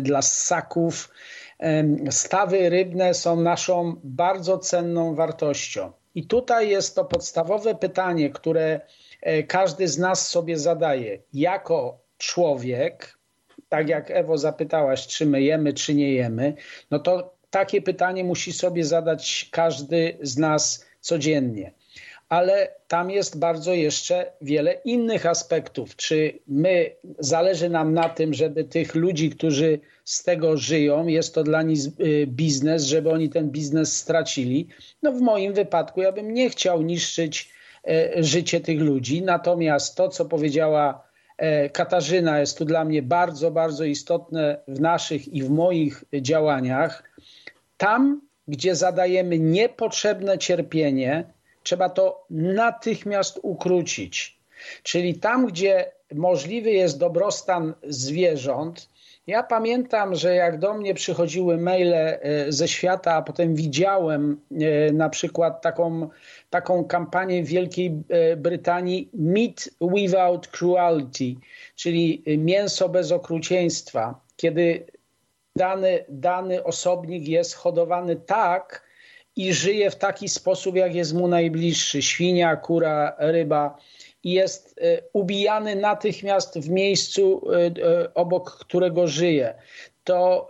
[0.00, 1.10] dla ssaków.
[2.10, 5.92] Stawy rybne są naszą bardzo cenną wartością.
[6.16, 8.80] I tutaj jest to podstawowe pytanie, które
[9.22, 11.18] e, każdy z nas sobie zadaje.
[11.32, 13.18] Jako człowiek,
[13.68, 16.54] tak jak Ewo zapytałaś, czy my jemy, czy nie jemy,
[16.90, 21.72] no to takie pytanie musi sobie zadać każdy z nas codziennie.
[22.28, 25.96] Ale tam jest bardzo jeszcze wiele innych aspektów.
[25.96, 31.42] Czy my, zależy nam na tym, żeby tych ludzi, którzy z tego żyją, jest to
[31.42, 34.68] dla nich y, biznes, żeby oni ten biznes stracili.
[35.02, 37.52] No w moim wypadku ja bym nie chciał niszczyć
[37.88, 39.22] e, życie tych ludzi.
[39.22, 41.06] Natomiast to, co powiedziała
[41.38, 47.02] e, Katarzyna, jest tu dla mnie bardzo, bardzo istotne w naszych i w moich działaniach.
[47.76, 51.35] Tam, gdzie zadajemy niepotrzebne cierpienie,
[51.66, 54.38] trzeba to natychmiast ukrócić.
[54.82, 58.88] Czyli tam, gdzie możliwy jest dobrostan zwierząt,
[59.26, 64.92] ja pamiętam, że jak do mnie przychodziły maile e, ze świata, a potem widziałem e,
[64.92, 66.08] na przykład taką,
[66.50, 71.34] taką kampanię w Wielkiej e, Brytanii Meat Without Cruelty,
[71.76, 74.86] czyli mięso bez okrucieństwa, kiedy
[75.56, 78.85] dany, dany osobnik jest hodowany tak
[79.36, 83.78] i żyje w taki sposób, jak jest mu najbliższy, świnia, kura, ryba,
[84.26, 89.54] i jest e, ubijany natychmiast w miejscu, e, e, obok którego żyje,
[90.04, 90.48] to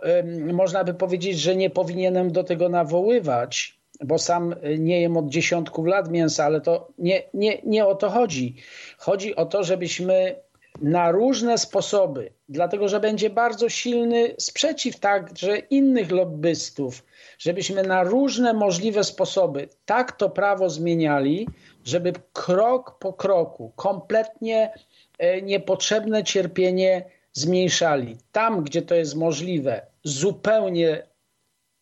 [0.53, 5.87] można by powiedzieć, że nie powinienem do tego nawoływać, bo sam nie jem od dziesiątków
[5.87, 8.55] lat mięsa, ale to nie, nie, nie o to chodzi.
[8.97, 10.35] Chodzi o to, żebyśmy
[10.81, 17.05] na różne sposoby, dlatego że będzie bardzo silny sprzeciw także innych lobbystów,
[17.39, 21.47] żebyśmy na różne możliwe sposoby tak to prawo zmieniali,
[21.85, 24.73] żeby krok po kroku kompletnie
[25.17, 28.17] e, niepotrzebne cierpienie zmniejszali.
[28.31, 31.07] Tam, gdzie to jest możliwe, zupełnie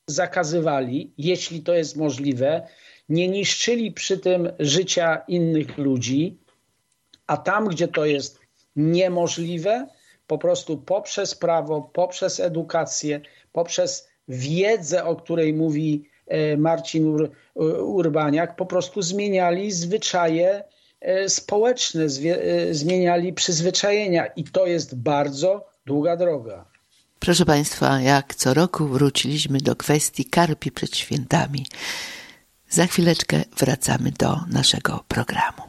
[0.07, 2.67] zakazywali, jeśli to jest możliwe,
[3.09, 6.37] nie niszczyli przy tym życia innych ludzi,
[7.27, 8.44] a tam, gdzie to jest
[8.75, 9.87] niemożliwe,
[10.27, 17.31] po prostu poprzez prawo, poprzez edukację, poprzez wiedzę, o której mówi e, Marcin Ur
[17.81, 20.63] Urbaniak, po prostu zmieniali zwyczaje
[21.01, 26.65] e, społeczne, e, zmieniali przyzwyczajenia i to jest bardzo długa droga.
[27.19, 31.65] Proszę Państwa, jak co roku wróciliśmy do kwestii karpi przed świętami.
[32.69, 35.61] Za chwileczkę wracamy do naszego programu.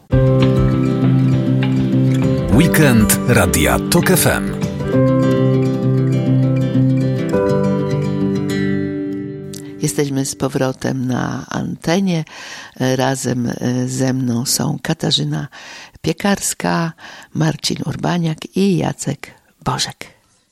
[2.57, 4.45] Weekend Radia TOK FM.
[9.83, 12.25] Jesteśmy z powrotem na antenie.
[12.81, 13.51] Razem
[13.87, 15.49] ze mną są Katarzyna
[16.01, 16.93] Piekarska,
[17.35, 19.31] Marcin Urbaniak i Jacek
[19.65, 20.07] Bożek.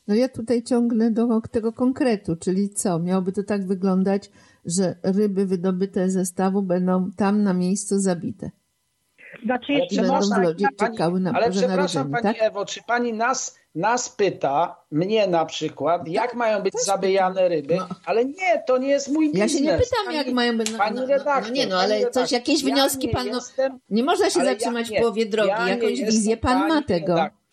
[0.08, 2.98] No ja tutaj ciągnę do tego konkretu, czyli co?
[2.98, 4.30] Miałoby to tak wyglądać,
[4.64, 8.50] że ryby wydobyte ze stawu będą tam na miejscu zabite.
[9.44, 12.36] Znaczy, ale będą w lodzie czekały na Ale przepraszam Pani tak?
[12.40, 17.76] Ewo, czy Pani nas, nas pyta, mnie na przykład, jak tak, mają być zabijane ryby,
[17.76, 17.88] no.
[18.06, 19.52] ale nie, to nie jest mój biznes.
[19.52, 20.72] Ja się nie pytam, pani, jak mają być.
[20.72, 21.48] No, pani no, redaktor.
[21.48, 23.26] No, nie no, ale coś, jakieś ja wnioski Pan...
[23.26, 26.82] No, jestem, nie można się zatrzymać ja w połowie drogi, ja jakąś wizję Pan ma
[26.82, 27.14] tego.
[27.14, 27.44] Redaktor.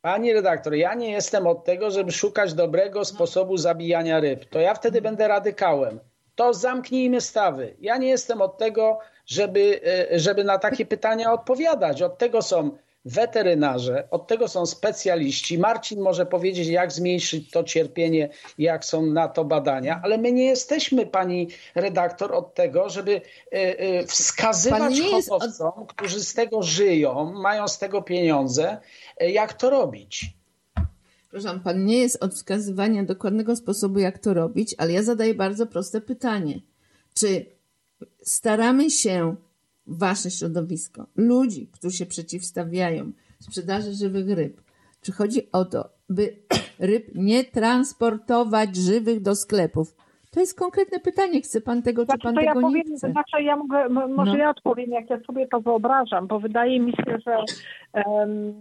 [0.00, 4.44] Pani redaktor, ja nie jestem od tego, żeby szukać dobrego sposobu zabijania ryb.
[4.44, 6.00] To ja wtedy będę radykałem.
[6.34, 7.76] To zamknijmy stawy.
[7.80, 9.80] Ja nie jestem od tego, żeby,
[10.12, 12.02] e, żeby na takie pytania odpowiadać.
[12.02, 12.70] Od tego są
[13.04, 15.58] weterynarze, od tego są specjaliści.
[15.58, 20.44] Marcin może powiedzieć, jak zmniejszyć to cierpienie, jak są na to badania, ale my nie
[20.44, 23.20] jesteśmy, pani redaktor, od tego, żeby
[23.52, 25.92] e, e, wskazywać hodowcom, od...
[25.92, 28.76] którzy z tego żyją, mają z tego pieniądze,
[29.20, 30.34] jak to robić.
[31.30, 35.66] Proszę, pan nie jest od wskazywania dokładnego sposobu, jak to robić, ale ja zadaję bardzo
[35.66, 36.60] proste pytanie.
[37.14, 37.46] Czy
[38.22, 39.36] staramy się,
[39.86, 44.60] wasze środowisko, ludzi, którzy się przeciwstawiają sprzedaży żywych ryb,
[45.00, 46.36] czy chodzi o to, by
[46.78, 49.94] ryb nie transportować żywych do sklepów,
[50.34, 51.40] to jest konkretne pytanie.
[51.40, 53.10] Chce pan tego, czy znaczy, pan tego ja powiem, nie chce?
[53.10, 54.36] Znaczy ja mogę, może no.
[54.36, 57.36] ja odpowiem, jak ja sobie to wyobrażam, bo wydaje mi się, że
[58.04, 58.54] um,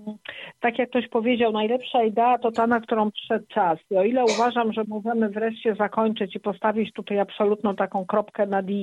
[0.59, 3.79] tak jak ktoś powiedział, najlepsza idea to ta, na którą przyszedł czas.
[3.91, 8.61] I o ile uważam, że możemy wreszcie zakończyć i postawić tutaj absolutną taką kropkę na
[8.61, 8.73] D,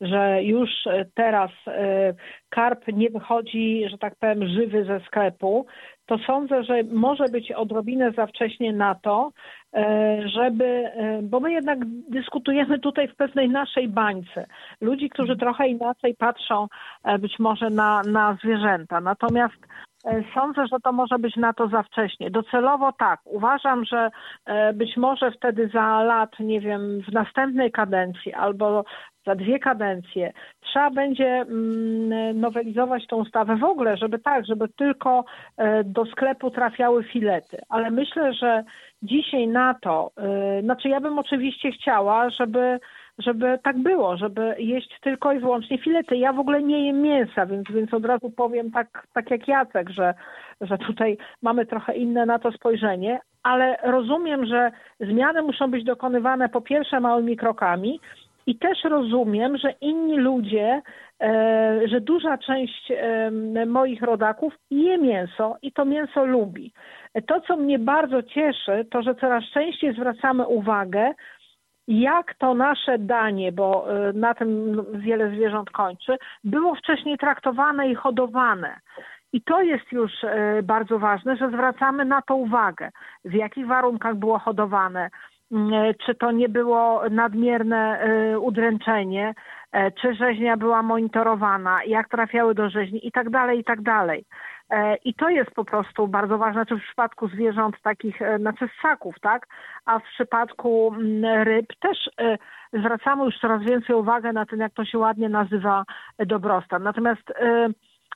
[0.00, 0.70] że już
[1.14, 2.14] teraz e,
[2.54, 5.66] karp nie wychodzi, że tak powiem, żywy ze sklepu,
[6.06, 9.32] to sądzę, że może być odrobinę za wcześnie na to,
[9.74, 14.46] e, żeby, e, bo my jednak dyskutujemy tutaj w pewnej naszej bańce.
[14.80, 16.66] Ludzi, którzy trochę inaczej patrzą
[17.04, 19.00] e, być może na, na zwierzęta.
[19.00, 19.66] Natomiast
[20.34, 22.30] Sądzę, że to może być na to za wcześnie.
[22.30, 23.20] Docelowo tak.
[23.24, 24.10] Uważam, że
[24.74, 28.84] być może wtedy za lat, nie wiem, w następnej kadencji albo
[29.26, 30.32] za dwie kadencje
[30.72, 35.24] trzeba będzie mm, nowelizować tą ustawę w ogóle, żeby tak, żeby tylko
[35.56, 37.58] e, do sklepu trafiały filety.
[37.68, 38.64] Ale myślę, że
[39.02, 42.78] dzisiaj na to, e, znaczy ja bym oczywiście chciała, żeby
[43.18, 46.16] żeby tak było, żeby jeść tylko i wyłącznie filety.
[46.16, 49.90] Ja w ogóle nie jem mięsa, więc, więc od razu powiem tak, tak jak Jacek,
[49.90, 50.14] że,
[50.60, 54.70] że tutaj mamy trochę inne na to spojrzenie, ale rozumiem, że
[55.00, 58.00] zmiany muszą być dokonywane po pierwsze małymi krokami,
[58.46, 60.82] i też rozumiem, że inni ludzie,
[61.20, 63.30] e, że duża część e,
[63.66, 66.72] moich rodaków je mięso i to mięso lubi.
[67.26, 71.12] To, co mnie bardzo cieszy, to że coraz częściej zwracamy uwagę,
[71.88, 77.94] jak to nasze danie, bo e, na tym wiele zwierząt kończy, było wcześniej traktowane i
[77.94, 78.80] hodowane.
[79.32, 80.12] I to jest już
[80.62, 82.90] bardzo ważne, że zwracamy na to uwagę,
[83.24, 85.10] w jakich warunkach było hodowane,
[85.52, 87.98] E, czy to nie było nadmierne
[88.40, 89.34] udręczenie,
[90.00, 94.24] czy rzeźnia była monitorowana, jak trafiały do rzeźni i tak dalej, i tak dalej.
[95.04, 99.46] I to jest po prostu bardzo ważne, czy w przypadku zwierząt takich, znaczy ssaków, tak?
[99.86, 102.10] A w przypadku mm, ryb też
[102.72, 105.84] zwracamy już coraz więcej uwagi na to, jak to się ładnie nazywa
[106.18, 106.82] dobrostan.
[106.82, 107.32] Natomiast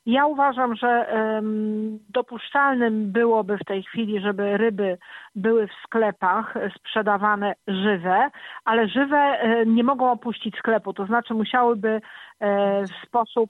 [0.07, 1.07] ja uważam, że
[2.09, 4.97] dopuszczalnym byłoby w tej chwili, żeby ryby
[5.35, 8.29] były w sklepach sprzedawane żywe,
[8.65, 12.01] ale żywe e, nie mogą opuścić sklepu, to znaczy musiałyby
[12.39, 13.49] e, w sposób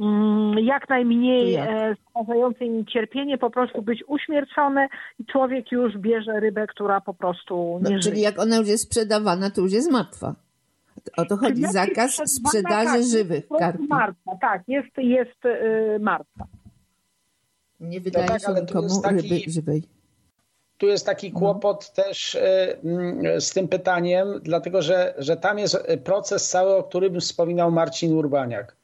[0.00, 1.58] e, mm, jak najmniej
[2.10, 7.80] sprawiający im cierpienie, po prostu być uśmiercone i człowiek już bierze rybę, która po prostu
[7.82, 8.00] nie no, żyje.
[8.00, 10.34] Czyli jak ona już jest sprzedawana, to już jest martwa.
[11.16, 13.86] O to chodzi, zakaz sprzedaży tak, żywych karpi.
[13.88, 16.46] Martwa, tak, jest, jest yy, martwa.
[17.80, 19.82] Nie wydaje no tak, się nikomu taki, ryby żywej.
[20.78, 21.38] Tu jest taki no.
[21.38, 22.04] kłopot no.
[22.04, 22.40] też y,
[23.40, 28.76] z tym pytaniem, dlatego że, że tam jest proces cały, o którym wspominał Marcin Urbaniak.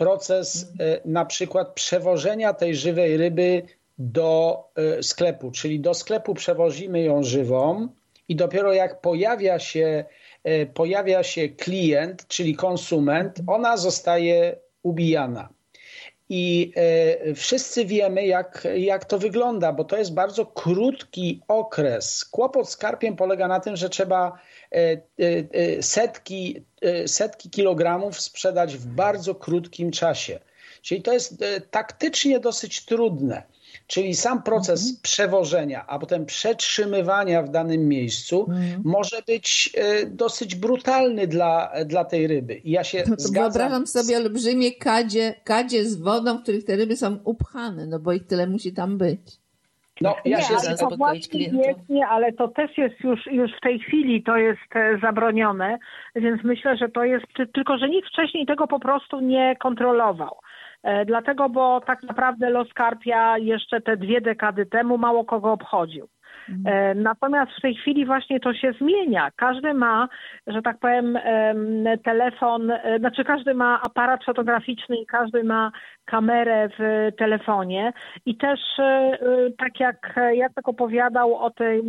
[0.00, 3.62] Proces y, na przykład przewożenia tej żywej ryby
[3.98, 4.64] do
[4.98, 7.88] y, sklepu, czyli do sklepu przewozimy ją żywą
[8.28, 10.04] i dopiero jak pojawia się
[10.44, 15.48] E, pojawia się klient, czyli konsument, ona zostaje ubijana.
[16.32, 16.72] I
[17.36, 22.24] wszyscy wiemy, jak, jak to wygląda, bo to jest bardzo krótki okres.
[22.24, 24.38] Kłopot z karpiem polega na tym, że trzeba
[25.80, 26.64] setki,
[27.06, 30.38] setki kilogramów sprzedać w bardzo krótkim czasie.
[30.82, 33.42] Czyli to jest taktycznie dosyć trudne.
[33.86, 35.02] Czyli sam proces mhm.
[35.02, 38.82] przewożenia, a potem przetrzymywania w danym miejscu mhm.
[38.84, 42.54] może być e, dosyć brutalny dla, dla tej ryby.
[42.54, 43.52] I ja się no zgadzam.
[43.52, 48.12] Wyobrażam sobie olbrzymie kadzie, kadzie z wodą, w których te ryby są upchane, no bo
[48.12, 49.40] ich tyle musi tam być.
[50.00, 53.60] No, ja nie, się ale to jest, nie, ale to też jest już, już w
[53.60, 55.78] tej chwili to jest e, zabronione,
[56.14, 60.36] więc myślę, że to jest, tylko że nikt wcześniej tego po prostu nie kontrolował.
[60.82, 66.08] E, dlatego, bo tak naprawdę los karpia jeszcze te dwie dekady temu mało kogo obchodził.
[66.64, 69.30] E, natomiast w tej chwili właśnie to się zmienia.
[69.36, 70.08] Każdy ma,
[70.46, 71.18] że tak powiem,
[72.04, 75.72] telefon, e, znaczy każdy ma aparat fotograficzny i każdy ma
[76.04, 77.92] kamerę w telefonie.
[78.26, 78.60] I też
[79.58, 81.82] tak jak Jacek opowiadał o tej,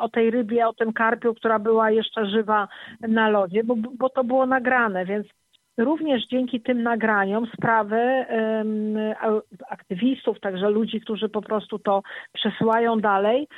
[0.00, 2.68] o tej rybie, o tym karpiu, która była jeszcze żywa
[3.00, 5.26] na lodzie, bo, bo to było nagrane, więc
[5.78, 8.26] Również dzięki tym nagraniom sprawy
[9.70, 12.02] aktywistów, także ludzi, którzy po prostu to
[12.32, 13.48] przesyłają dalej,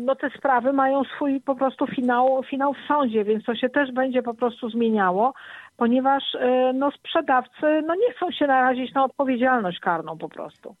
[0.00, 3.92] no te sprawy mają swój po prostu finał, finał w sądzie, więc to się też
[3.92, 5.32] będzie po prostu zmieniało,
[5.76, 10.74] ponieważ e, no, sprzedawcy no, nie chcą się narazić na odpowiedzialność karną po prostu.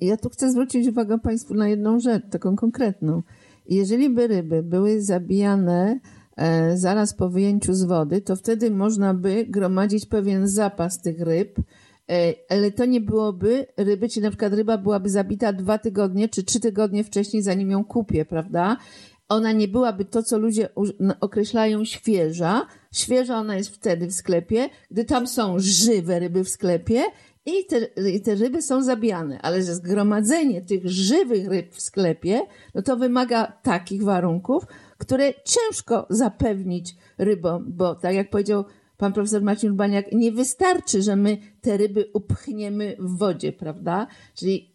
[0.00, 3.22] Ja tu chcę zwrócić uwagę Państwu na jedną rzecz, taką konkretną.
[3.68, 6.00] Jeżeli by ryby były zabijane
[6.74, 11.58] zaraz po wyjęciu z wody, to wtedy można by gromadzić pewien zapas tych ryb,
[12.10, 16.42] e, ale to nie byłoby ryby, czy na przykład ryba byłaby zabita dwa tygodnie czy
[16.42, 18.76] trzy tygodnie wcześniej, zanim ją kupię, prawda?
[19.28, 20.68] Ona nie byłaby to, co ludzie
[21.20, 22.66] określają świeża.
[22.92, 27.02] Świeża ona jest wtedy w sklepie, gdy tam są żywe ryby w sklepie
[27.46, 27.78] i te,
[28.10, 32.40] i te ryby są zabijane, ale że zgromadzenie tych żywych ryb w sklepie,
[32.74, 34.66] no to wymaga takich warunków,
[35.00, 38.64] które ciężko zapewnić rybom, bo tak jak powiedział
[38.96, 44.06] pan profesor Marcin Urbaniak, nie wystarczy, że my te ryby upchniemy w wodzie, prawda?
[44.34, 44.74] Czyli,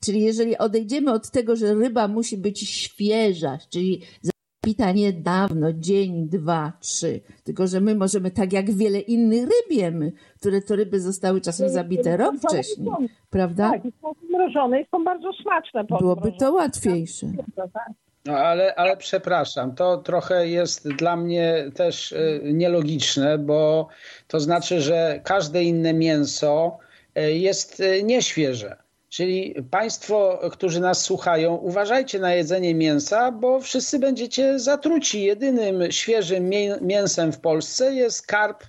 [0.00, 6.72] czyli jeżeli odejdziemy od tego, że ryba musi być świeża, czyli zapita niedawno, dzień, dwa,
[6.80, 11.40] trzy, tylko że my możemy, tak jak wiele innych ryb jemy, które to ryby zostały
[11.40, 12.88] czasem zabite rok wcześniej,
[13.30, 13.70] prawda?
[13.70, 15.84] Tak, są zmrożone i są bardzo smaczne.
[15.84, 17.26] Byłoby to łatwiejsze.
[17.56, 18.03] Tak.
[18.26, 23.88] No ale, ale przepraszam, to trochę jest dla mnie też e, nielogiczne, bo
[24.28, 26.78] to znaczy, że każde inne mięso
[27.14, 28.76] e, jest e, nieświeże.
[29.08, 35.22] Czyli Państwo, którzy nas słuchają, uważajcie na jedzenie mięsa, bo wszyscy będziecie zatruci.
[35.22, 36.50] Jedynym świeżym
[36.80, 38.64] mięsem w Polsce jest karp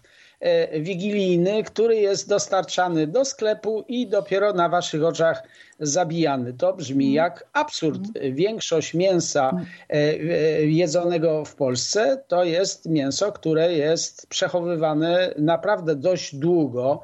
[0.80, 5.44] wigilijny, który jest dostarczany do sklepu i dopiero na waszych oczach
[5.80, 6.54] zabijany.
[6.54, 7.16] To brzmi mm.
[7.16, 8.02] jak absurd.
[8.16, 8.36] Mm.
[8.36, 9.52] Większość mięsa
[9.90, 10.18] e, e,
[10.66, 17.04] jedzonego w Polsce to jest mięso, które jest przechowywane naprawdę dość długo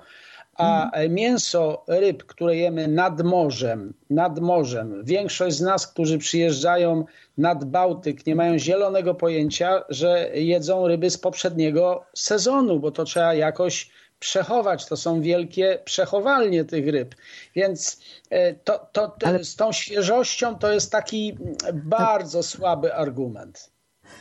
[0.57, 7.05] a mięso ryb, które jemy nad morzem, nad morzem, większość z nas, którzy przyjeżdżają
[7.37, 13.33] nad Bałtyk, nie mają zielonego pojęcia, że jedzą ryby z poprzedniego sezonu, bo to trzeba
[13.33, 14.85] jakoś przechować.
[14.85, 17.15] To są wielkie przechowalnie tych ryb.
[17.55, 17.99] Więc
[18.29, 19.43] e, to, to, Ale...
[19.43, 21.37] z tą świeżością to jest taki
[21.73, 23.70] bardzo słaby argument.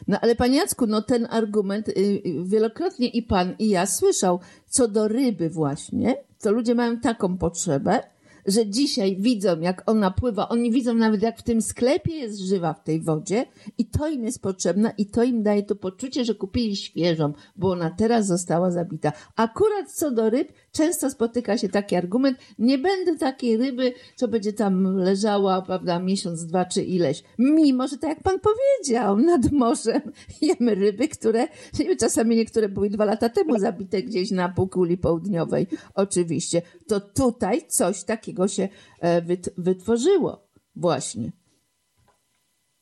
[0.09, 4.41] No ale panie Jacku, no ten argument y, y, wielokrotnie i pan i ja słyszał
[4.67, 8.01] co do ryby właśnie, to ludzie mają taką potrzebę,
[8.47, 12.75] że dzisiaj widzą, jak ona pływa, oni widzą nawet, jak w tym sklepie jest żywa
[12.75, 13.47] w tej wodzie
[13.79, 17.71] i to im jest potrzebne i to im daje to poczucie, że kupili świeżą, bo
[17.71, 19.13] ona teraz została zabita.
[19.37, 24.53] Akurat co do ryb, często spotyka się taki argument, nie będę takiej ryby, co będzie
[24.53, 27.23] tam leżała, prawda, miesiąc, dwa czy ileś.
[27.39, 30.01] Mimo, że tak jak pan powiedział, nad morzem
[30.43, 31.49] jemy ryby, które
[32.01, 36.63] czasami niektóre były dwa lata temu zabite gdzieś na półkuli południowej, oczywiście.
[36.89, 38.69] To tutaj coś takiego się
[39.01, 39.23] e,
[39.59, 41.40] wytworzyło właśnie.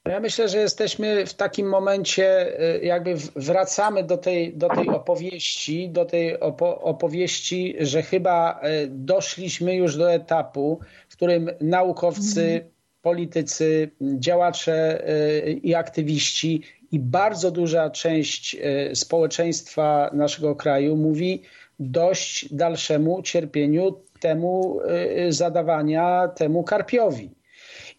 [0.07, 5.91] Ja myślę, że jesteśmy w takim momencie, y, jakby wracamy do tej, do tej opowieści,
[5.91, 12.71] do tej opo opowieści, że chyba y, doszliśmy już do etapu, w którym naukowcy, mhm.
[13.03, 15.09] politycy, działacze
[15.47, 18.57] y, i aktywiści i bardzo duża część
[18.95, 21.43] społeczeństwa naszego kraju mówi
[21.81, 24.81] dość dalszemu cierpieniu temu
[25.29, 27.38] zadawania temu karpiowi.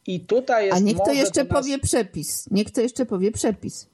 [0.07, 1.53] I tutaj jest A niech to jeszcze nas...
[1.53, 2.45] powie przepis.
[2.51, 3.87] Niech to jeszcze powie przepis.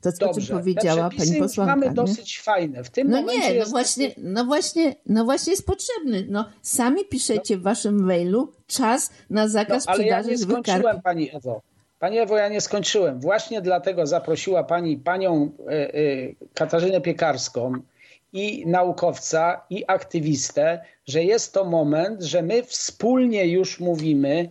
[0.00, 0.54] To, co Dobrze.
[0.54, 1.76] powiedziała pani posłanka.
[1.76, 1.94] mamy nie?
[1.94, 2.84] dosyć fajne.
[2.84, 6.26] W tym no momencie nie, no właśnie, no właśnie, no właśnie jest potrzebny.
[6.28, 7.60] No, sami piszecie no.
[7.60, 11.62] w waszym mailu czas na zakaz no, ale sprzedaży ja nie skończyłem, pani Ewo.
[11.98, 13.20] Pani Ewo, ja nie skończyłem.
[13.20, 17.72] Właśnie dlatego zaprosiła pani panią y, y, Katarzynę Piekarską
[18.32, 24.48] i naukowca, i aktywistę, że jest to moment, że my wspólnie już mówimy,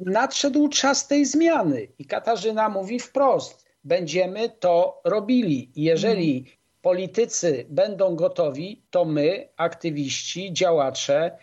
[0.00, 1.88] nadszedł czas tej zmiany.
[1.98, 5.70] I Katarzyna mówi wprost, będziemy to robili.
[5.76, 11.38] Jeżeli politycy będą gotowi, to my, aktywiści, działacze,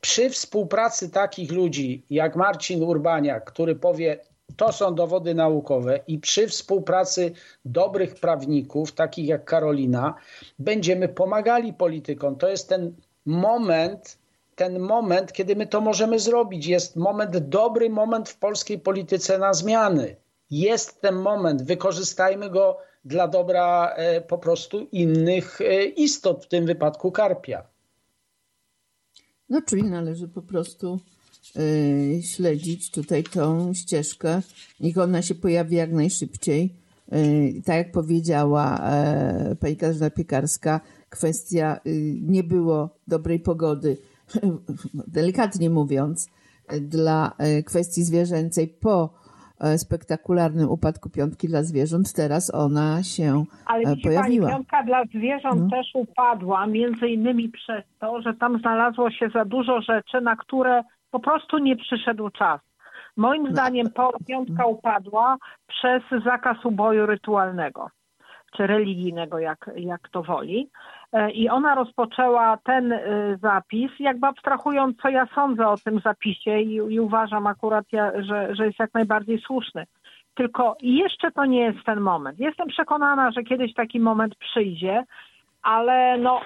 [0.00, 4.18] przy współpracy takich ludzi jak Marcin Urbaniak, który powie,
[4.56, 7.32] to są dowody naukowe, i przy współpracy
[7.64, 10.14] dobrych prawników, takich jak Karolina,
[10.58, 12.36] będziemy pomagali politykom.
[12.36, 12.94] To jest ten
[13.26, 14.18] moment,
[14.54, 16.66] ten moment, kiedy my to możemy zrobić.
[16.66, 20.16] Jest moment, dobry moment w polskiej polityce na zmiany.
[20.50, 26.66] Jest ten moment, wykorzystajmy go dla dobra e, po prostu innych e, istot, w tym
[26.66, 27.72] wypadku karpia.
[29.48, 31.00] No, czyli należy po prostu
[31.56, 34.42] y, śledzić tutaj tą ścieżkę.
[34.80, 36.74] Niech ona się pojawi jak najszybciej.
[37.12, 38.90] Y, tak jak powiedziała
[39.52, 40.80] y, pani Katarzyna Piekarska,
[41.10, 41.80] kwestia
[42.20, 43.96] nie było dobrej pogody,
[45.16, 46.30] delikatnie mówiąc,
[46.80, 47.32] dla
[47.64, 49.22] kwestii zwierzęcej po
[49.62, 54.46] E, spektakularnym upadku piątki dla zwierząt, teraz ona się Ale e, pojawiła.
[54.46, 55.70] Pani, piątka dla zwierząt no.
[55.70, 60.82] też upadła, między innymi przez to, że tam znalazło się za dużo rzeczy, na które
[61.10, 62.60] po prostu nie przyszedł czas.
[63.16, 63.50] Moim no.
[63.50, 63.86] zdaniem
[64.26, 67.88] piątka upadła przez zakaz uboju rytualnego,
[68.56, 70.70] czy religijnego, jak, jak to woli.
[71.12, 73.00] E, I ona rozpoczęła ten e,
[73.42, 78.54] zapis, jakby abstrahując, co ja sądzę o tym zapisie i, i uważam akurat, ja, że,
[78.54, 79.86] że jest jak najbardziej słuszny.
[80.34, 82.38] Tylko jeszcze to nie jest ten moment.
[82.38, 85.04] Jestem przekonana, że kiedyś taki moment przyjdzie,
[85.62, 86.40] ale no,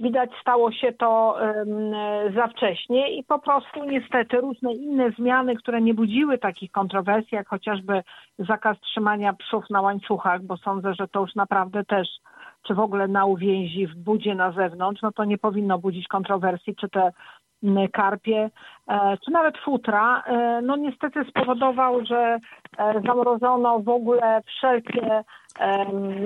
[0.00, 1.36] widać stało się to
[2.34, 7.48] za wcześnie i po prostu niestety różne inne zmiany, które nie budziły takich kontrowersji, jak
[7.48, 8.02] chociażby
[8.38, 12.08] zakaz trzymania psów na łańcuchach, bo sądzę, że to już naprawdę też
[12.62, 16.76] czy w ogóle na uwięzi w budzie na zewnątrz, no to nie powinno budzić kontrowersji,
[16.76, 17.12] czy te
[17.92, 18.50] karpie,
[18.88, 22.38] e, czy nawet futra, e, no niestety spowodował, że
[22.78, 25.24] e, zamrożono w ogóle wszelkie,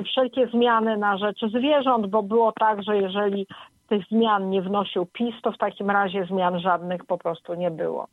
[0.05, 3.47] wszelkie zmiany na rzecz zwierząt, bo było tak, że jeżeli
[3.89, 8.07] tych zmian nie wnosił PiS, to w takim razie zmian żadnych po prostu nie było.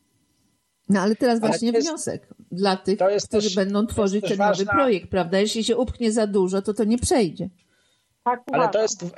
[0.88, 2.98] No ale teraz właśnie jest, wniosek dla tych,
[3.28, 5.38] którzy też, będą tworzyć ten nowy projekt, prawda?
[5.38, 7.48] Jeśli się upchnie za dużo, to to nie przejdzie.
[8.24, 9.16] Tak, Ale to jest,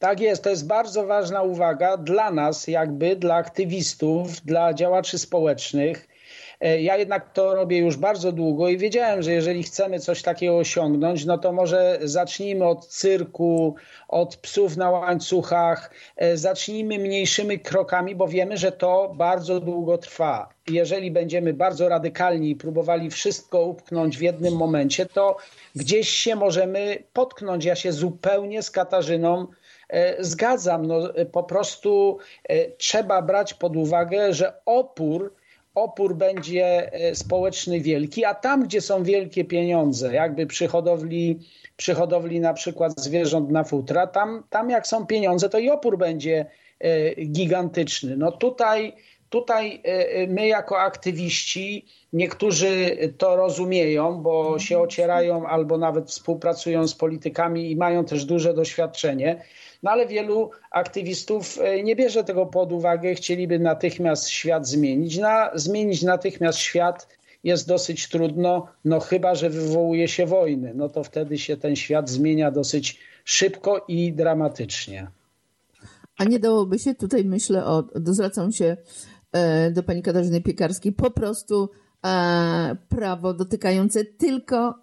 [0.00, 6.08] tak jest, to jest bardzo ważna uwaga dla nas, jakby dla aktywistów, dla działaczy społecznych.
[6.60, 10.58] E, ja jednak to robię już bardzo długo i wiedziałem, że jeżeli chcemy coś takiego
[10.58, 13.74] osiągnąć, no to może zacznijmy od cyrku,
[14.08, 20.48] od psów na łańcuchach, e, zacznijmy mniejszymi krokami, bo wiemy, że to bardzo długo trwa.
[20.70, 25.36] Jeżeli będziemy bardzo radykalni i próbowali wszystko upchnąć w jednym momencie, to
[25.76, 27.64] gdzieś się możemy potknąć.
[27.64, 29.46] Ja się zupełnie z Katarzyną
[30.18, 30.86] zgadzam.
[30.86, 31.00] No,
[31.32, 32.18] po prostu
[32.78, 35.32] trzeba brać pod uwagę, że opór
[35.74, 41.38] opór będzie e, społeczny wielki, a tam, gdzie są wielkie pieniądze, jakby przy hodowli,
[41.76, 45.98] przy hodowli na przykład zwierząt na futra, tam, tam jak są pieniądze, to i opór
[45.98, 46.46] będzie
[46.80, 48.16] e, gigantyczny.
[48.16, 48.92] No tutaj,
[49.30, 56.94] tutaj e, my jako aktywiści, niektórzy to rozumieją, bo się ocierają albo nawet współpracują z
[56.94, 59.42] politykami i mają też duże doświadczenie.
[59.82, 65.18] No ale wielu aktywistów e, nie bierze tego pod uwagę, chcieliby natychmiast świat zmienić.
[65.18, 67.08] Na, zmienić natychmiast świat
[67.44, 70.72] jest dosyć trudno, no chyba, że wywołuje się wojny.
[70.74, 75.10] No to wtedy się ten świat zmienia dosyć szybko i dramatycznie.
[76.18, 78.76] A nie dałoby się, tutaj myślę, o, zwracam się e,
[79.72, 81.70] do pani Katarzyny Piekarskiej, po prostu
[82.06, 84.74] e, prawo dotykające tylko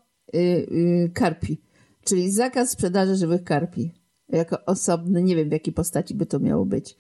[1.14, 1.62] karpi,
[2.04, 3.91] czyli zakaz sprzedaży żywych karpi
[4.30, 6.95] jako osobny, nie wiem w jakiej postaci by to miało być,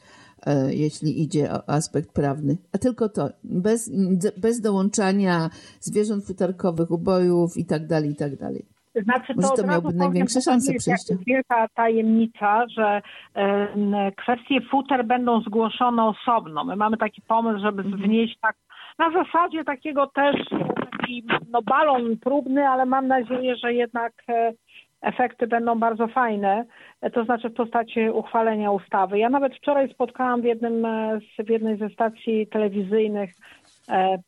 [0.45, 2.57] e, jeśli idzie o aspekt prawny.
[2.71, 3.91] A tylko to, bez,
[4.37, 5.49] bez dołączania
[5.81, 8.65] zwierząt futerkowych, ubojów i tak dalej, i tak dalej.
[9.03, 11.13] Znaczy, to, to miałby największe szanse przejścia.
[11.13, 13.01] Jest wielka tajemnica, że
[14.17, 16.63] kwestie futer będą zgłoszone osobno.
[16.63, 18.03] My mamy taki pomysł, żeby mhm.
[18.03, 18.55] wnieść tak
[18.99, 20.35] na zasadzie takiego też
[20.91, 24.55] taki no, balon próbny, ale mam nadzieję, że jednak y,
[25.01, 26.65] efekty będą bardzo fajne,
[27.13, 29.19] to znaczy w postaci uchwalenia ustawy.
[29.19, 30.87] Ja nawet wczoraj spotkałam w, jednym,
[31.45, 33.33] w jednej ze stacji telewizyjnych e,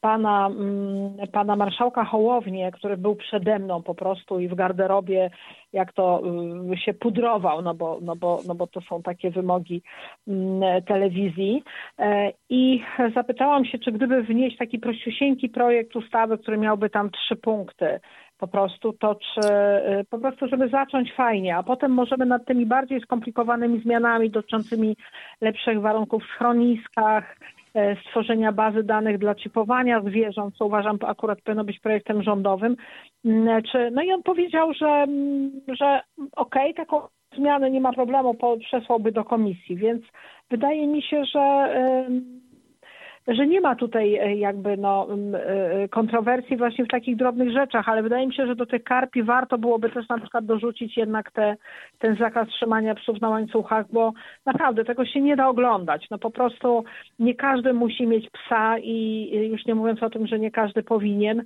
[0.01, 5.29] pana, mm, pana marszałka Hołownię, który był przede mną po prostu i w garderobie,
[5.73, 6.21] jak to
[6.73, 9.81] y, się pudrował, no bo, no bo, no bo to są takie wymogi
[10.27, 11.63] mm, telewizji.
[11.99, 12.83] E, I
[13.15, 17.99] zapytałam się, czy gdyby wnieść taki prościusieńki projekt ustawy, który miałby tam trzy punkty,
[18.37, 19.49] po prostu to, czy
[20.01, 24.95] y, po prostu, żeby zacząć fajnie, a potem możemy nad tymi bardziej skomplikowanymi zmianami dotyczącymi
[25.41, 27.58] lepszych warunków w schroniskach, e,
[28.07, 32.75] stworzenia bazy danych dla chipowania zwierząt, co uważam akurat powinno być projektem rządowym.
[33.25, 37.01] Mm, czy, no i on powiedział, że, mm, że okej, okay, taką
[37.35, 40.01] zmianę nie ma problemu, przesłałby do komisji, więc
[40.49, 41.39] wydaje mi się, że
[43.27, 48.03] że nie ma tutaj e, jakby no, e, kontrowersji właśnie w takich drobnych rzeczach, ale
[48.03, 51.55] wydaje mi się, że do tych karpi warto byłoby też na przykład dorzucić jednak te,
[51.99, 54.13] ten zakaz trzymania psów na łańcuchach, bo
[54.45, 56.07] naprawdę tego się nie da oglądać.
[56.11, 56.83] No po prostu
[57.19, 61.43] nie każdy musi mieć psa i już nie mówiąc o tym, że nie każdy powinien,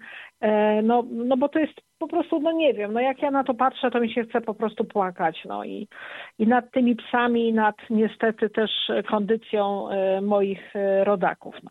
[0.83, 3.53] no, no bo to jest po prostu, no nie wiem, no jak ja na to
[3.53, 5.87] patrzę, to mi się chce po prostu płakać, no i,
[6.39, 8.71] i nad tymi psami, i nad niestety też
[9.09, 11.69] kondycją e, moich e, rodaków, no.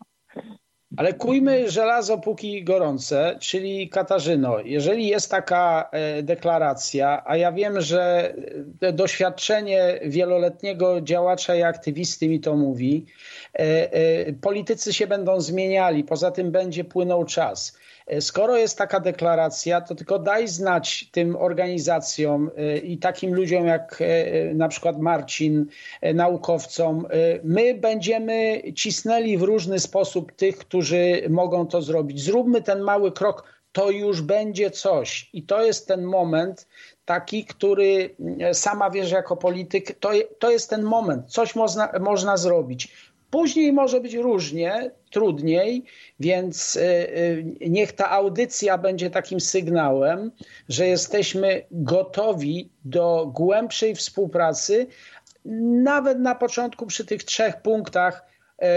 [0.97, 7.81] Ale kujmy żelazo póki gorące, czyli Katarzyno, jeżeli jest taka e, deklaracja, a ja wiem,
[7.81, 8.33] że
[8.93, 13.05] doświadczenie wieloletniego działacza i aktywisty mi to mówi,
[14.41, 17.79] politycy się będą zmieniali, poza tym będzie płynął czas.
[18.07, 23.67] E, skoro jest taka deklaracja, to tylko daj znać tym organizacjom e, i takim ludziom
[23.67, 25.65] jak e, na przykład Marcin,
[26.13, 27.07] naukowcom.
[27.43, 32.23] My będziemy cisnęli w różny sposób tych, którzy mogą to zrobić.
[32.23, 35.29] Zróbmy ten mały krok, to już będzie coś.
[35.33, 36.67] I to jest ten moment,
[37.05, 38.15] taki, który
[38.53, 43.12] sama wiesz jako polityk, to, to jest ten moment, coś można, można zrobić.
[43.33, 45.83] Później może być różnie, trudniej,
[46.19, 50.31] więc y, y, niech ta audycja będzie takim sygnałem,
[50.69, 54.87] że jesteśmy gotowi do głębszej współpracy,
[55.83, 58.25] nawet na początku przy tych trzech punktach,
[58.63, 58.67] y,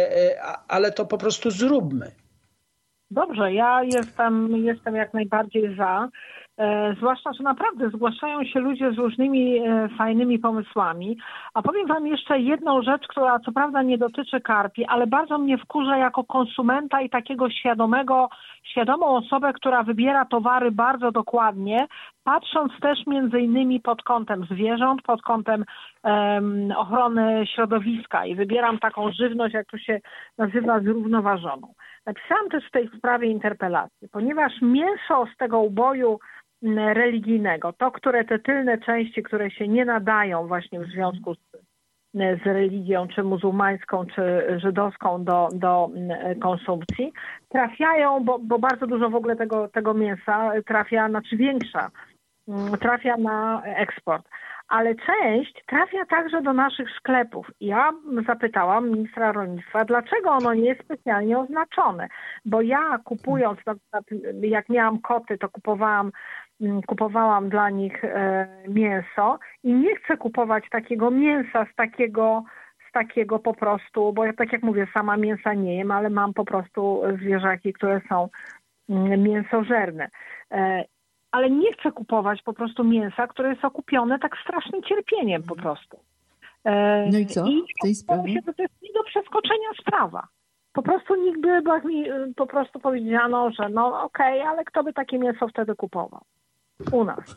[0.68, 2.10] ale to po prostu zróbmy.
[3.10, 6.08] Dobrze, ja jestem, jestem jak najbardziej za.
[6.58, 11.16] E, zwłaszcza, że naprawdę zgłaszają się ludzie z różnymi e, fajnymi pomysłami.
[11.54, 15.58] A powiem Wam jeszcze jedną rzecz, która co prawda nie dotyczy karpi, ale bardzo mnie
[15.58, 18.28] wkurza jako konsumenta i takiego świadomego,
[18.62, 21.86] świadomą osobę, która wybiera towary bardzo dokładnie,
[22.24, 25.64] patrząc też między innymi pod kątem zwierząt, pod kątem
[26.04, 30.00] um, ochrony środowiska i wybieram taką żywność, jak to się
[30.38, 31.74] nazywa, zrównoważoną.
[32.06, 36.18] Napisałam też w tej sprawie interpelację, ponieważ mięso z tego uboju
[36.74, 37.72] religijnego.
[37.72, 41.38] To, które te tylne części, które się nie nadają właśnie w związku z,
[42.14, 45.90] z religią, czy muzułmańską, czy żydowską do, do
[46.40, 47.12] konsumpcji,
[47.48, 51.90] trafiają, bo, bo bardzo dużo w ogóle tego, tego mięsa trafia, znaczy większa,
[52.80, 54.28] trafia na eksport
[54.68, 57.50] ale część trafia także do naszych sklepów.
[57.60, 57.92] Ja
[58.26, 62.08] zapytałam ministra rolnictwa, dlaczego ono nie jest specjalnie oznaczone.
[62.44, 64.04] Bo ja kupując, na przykład
[64.40, 66.12] jak miałam koty, to kupowałam Mm,
[66.86, 72.44] kupowałam dla nich e, mięso i nie chcę kupować takiego mięsa z takiego,
[72.88, 76.34] z takiego po prostu, bo ja tak jak mówię, sama mięsa nie jem, ale mam
[76.34, 78.28] po prostu zwierzaki, które są
[78.88, 80.08] mm, mięsożerne.
[80.50, 80.84] E,
[81.30, 85.98] ale nie chcę kupować po prostu mięsa, które jest okupione tak strasznym cierpieniem po prostu.
[86.64, 88.32] E, no i co w tej sprawie?
[88.32, 90.28] Się, to jest nie do przeskoczenia sprawa.
[90.72, 92.04] Po prostu nigdy by mi
[92.36, 96.20] po prostu powiedziano, że no okej, okay, ale kto by takie mięso wtedy kupował?
[96.92, 97.36] U nas.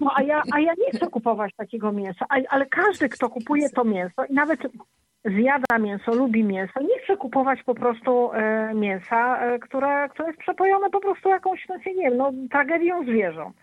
[0.00, 3.84] No a ja, a ja nie chcę kupować takiego mięsa, ale każdy, kto kupuje to
[3.84, 4.60] mięso i nawet
[5.24, 10.40] zjada mięso, lubi mięso, nie chce kupować po prostu e, mięsa, e, które, które jest
[10.40, 13.56] przepojone po prostu jakąś, no nie wiem, no, tragedią zwierząt.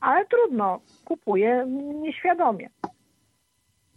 [0.00, 1.66] Ale trudno, kupuje
[2.00, 2.68] nieświadomie.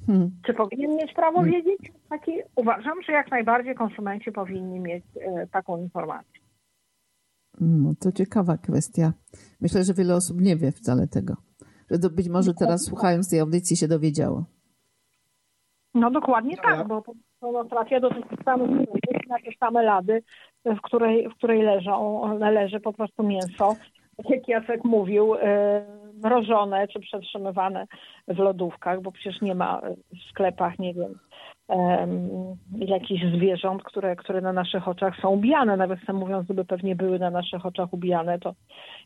[0.07, 0.31] Hmm.
[0.45, 1.53] Czy powinien mieć prawo hmm.
[1.53, 1.91] wiedzieć?
[2.09, 6.42] Taki, uważam, że jak najbardziej konsumenci powinni mieć e, taką informację.
[7.61, 9.13] No to ciekawa kwestia.
[9.61, 11.33] Myślę, że wiele osób nie wie wcale tego.
[11.91, 14.45] Że to być może teraz słuchając tej audycji się dowiedziało.
[15.93, 17.03] No dokładnie tak, bo
[17.41, 18.69] ono trafia do tych samych
[19.29, 20.23] na te same lady,
[20.65, 23.75] w której, w której leżą, leży po prostu mięso.
[24.17, 25.85] Tak jak Jacek mówił, e,
[26.23, 27.87] mrożone czy przetrzymywane
[28.27, 29.81] w lodówkach, bo przecież nie ma
[30.13, 31.19] w sklepach, nie wiem,
[32.75, 35.77] jakichś zwierząt, które, które na naszych oczach są ubijane.
[35.77, 38.53] Nawet sam mówiąc, gdyby pewnie były na naszych oczach ubijane, to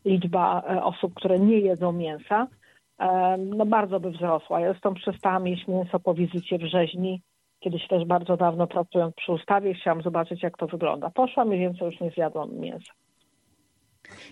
[0.04, 2.46] liczba e, osób, które nie jedzą mięsa,
[3.38, 4.60] no bardzo by wzrosła.
[4.60, 7.22] Ja zresztą przestałam jeść mięso po wizycie w rzeźni
[7.60, 11.10] Kiedyś też bardzo dawno pracując przy ustawie chciałam zobaczyć, jak to wygląda.
[11.10, 12.92] Poszłam i więcej już nie zjadłam mięsa.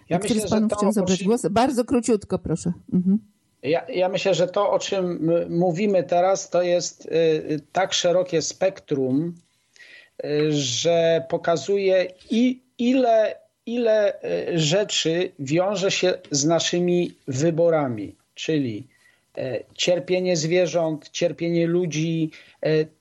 [0.09, 1.49] Ja Który myślę, z panów chciał zabrać głos?
[1.51, 2.73] Bardzo króciutko, proszę.
[2.93, 3.19] Mhm.
[3.67, 9.35] Ja, ja, myślę, że to, o czym mówimy teraz, to jest y, tak szerokie spektrum,
[10.25, 13.37] y, że pokazuje i ile,
[13.67, 18.87] ile y, rzeczy wiąże się z naszymi wyborami, czyli
[19.75, 22.31] cierpienie zwierząt, cierpienie ludzi,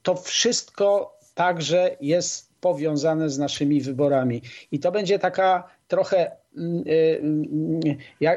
[0.03, 4.41] to wszystko także jest powiązane z naszymi wyborami.
[4.71, 6.35] I to będzie taka trochę y,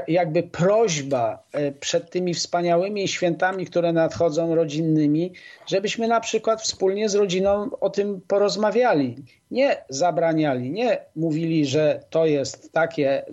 [0.09, 1.43] jakby prośba
[1.81, 5.33] przed tymi wspaniałymi świętami, które nadchodzą rodzinnymi,
[5.66, 9.16] żebyśmy na przykład wspólnie z rodziną o tym porozmawiali.
[9.51, 13.25] Nie zabraniali, nie mówili, że to jest takie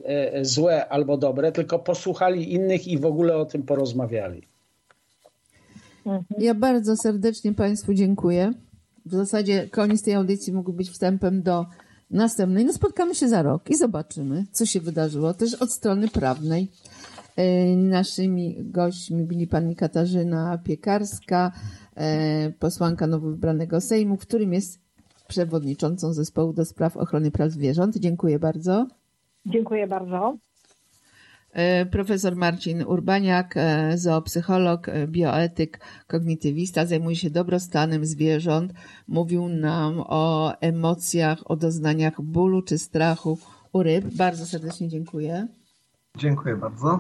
[0.42, 4.42] złe albo dobre, tylko posłuchali innych i w ogóle o tym porozmawiali.
[6.38, 8.54] Ja bardzo serdecznie Państwu dziękuję.
[9.06, 11.66] W zasadzie koniec tej audycji mógł być wstępem do
[12.12, 12.66] następnej.
[12.66, 16.72] No spotkamy się za rok i zobaczymy, co się wydarzyło też od strony prawnej.
[17.36, 21.52] E, naszymi gośćmi byli pani Katarzyna Piekarska,
[21.96, 24.80] e, posłanka nowo wybranego Sejmu, którym jest
[25.28, 27.98] przewodniczącą zespołu do spraw ochrony praw zwierząt.
[27.98, 28.88] Dziękuję bardzo.
[29.46, 30.38] Dziękuję bardzo.
[31.56, 38.74] E, profesor Marcin Urbaniak, e, zoopsycholog, e, bioetyk, kognitywista, zajmuje się dobrostanem zwierząt.
[39.08, 43.40] Mówił nam o emocjach, o doznaniach bólu czy strachu
[43.74, 44.06] u ryb.
[44.06, 45.48] Bardzo serdecznie dziękuję.
[46.18, 47.00] Dziękuję bardzo.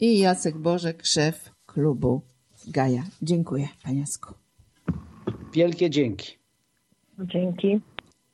[0.00, 2.22] I Jacek Bożek, szef klubu
[2.68, 3.02] Gaja.
[3.22, 4.34] Dziękuję, Paniasku.
[5.52, 6.38] Wielkie dzięki.
[7.18, 7.80] Dzięki.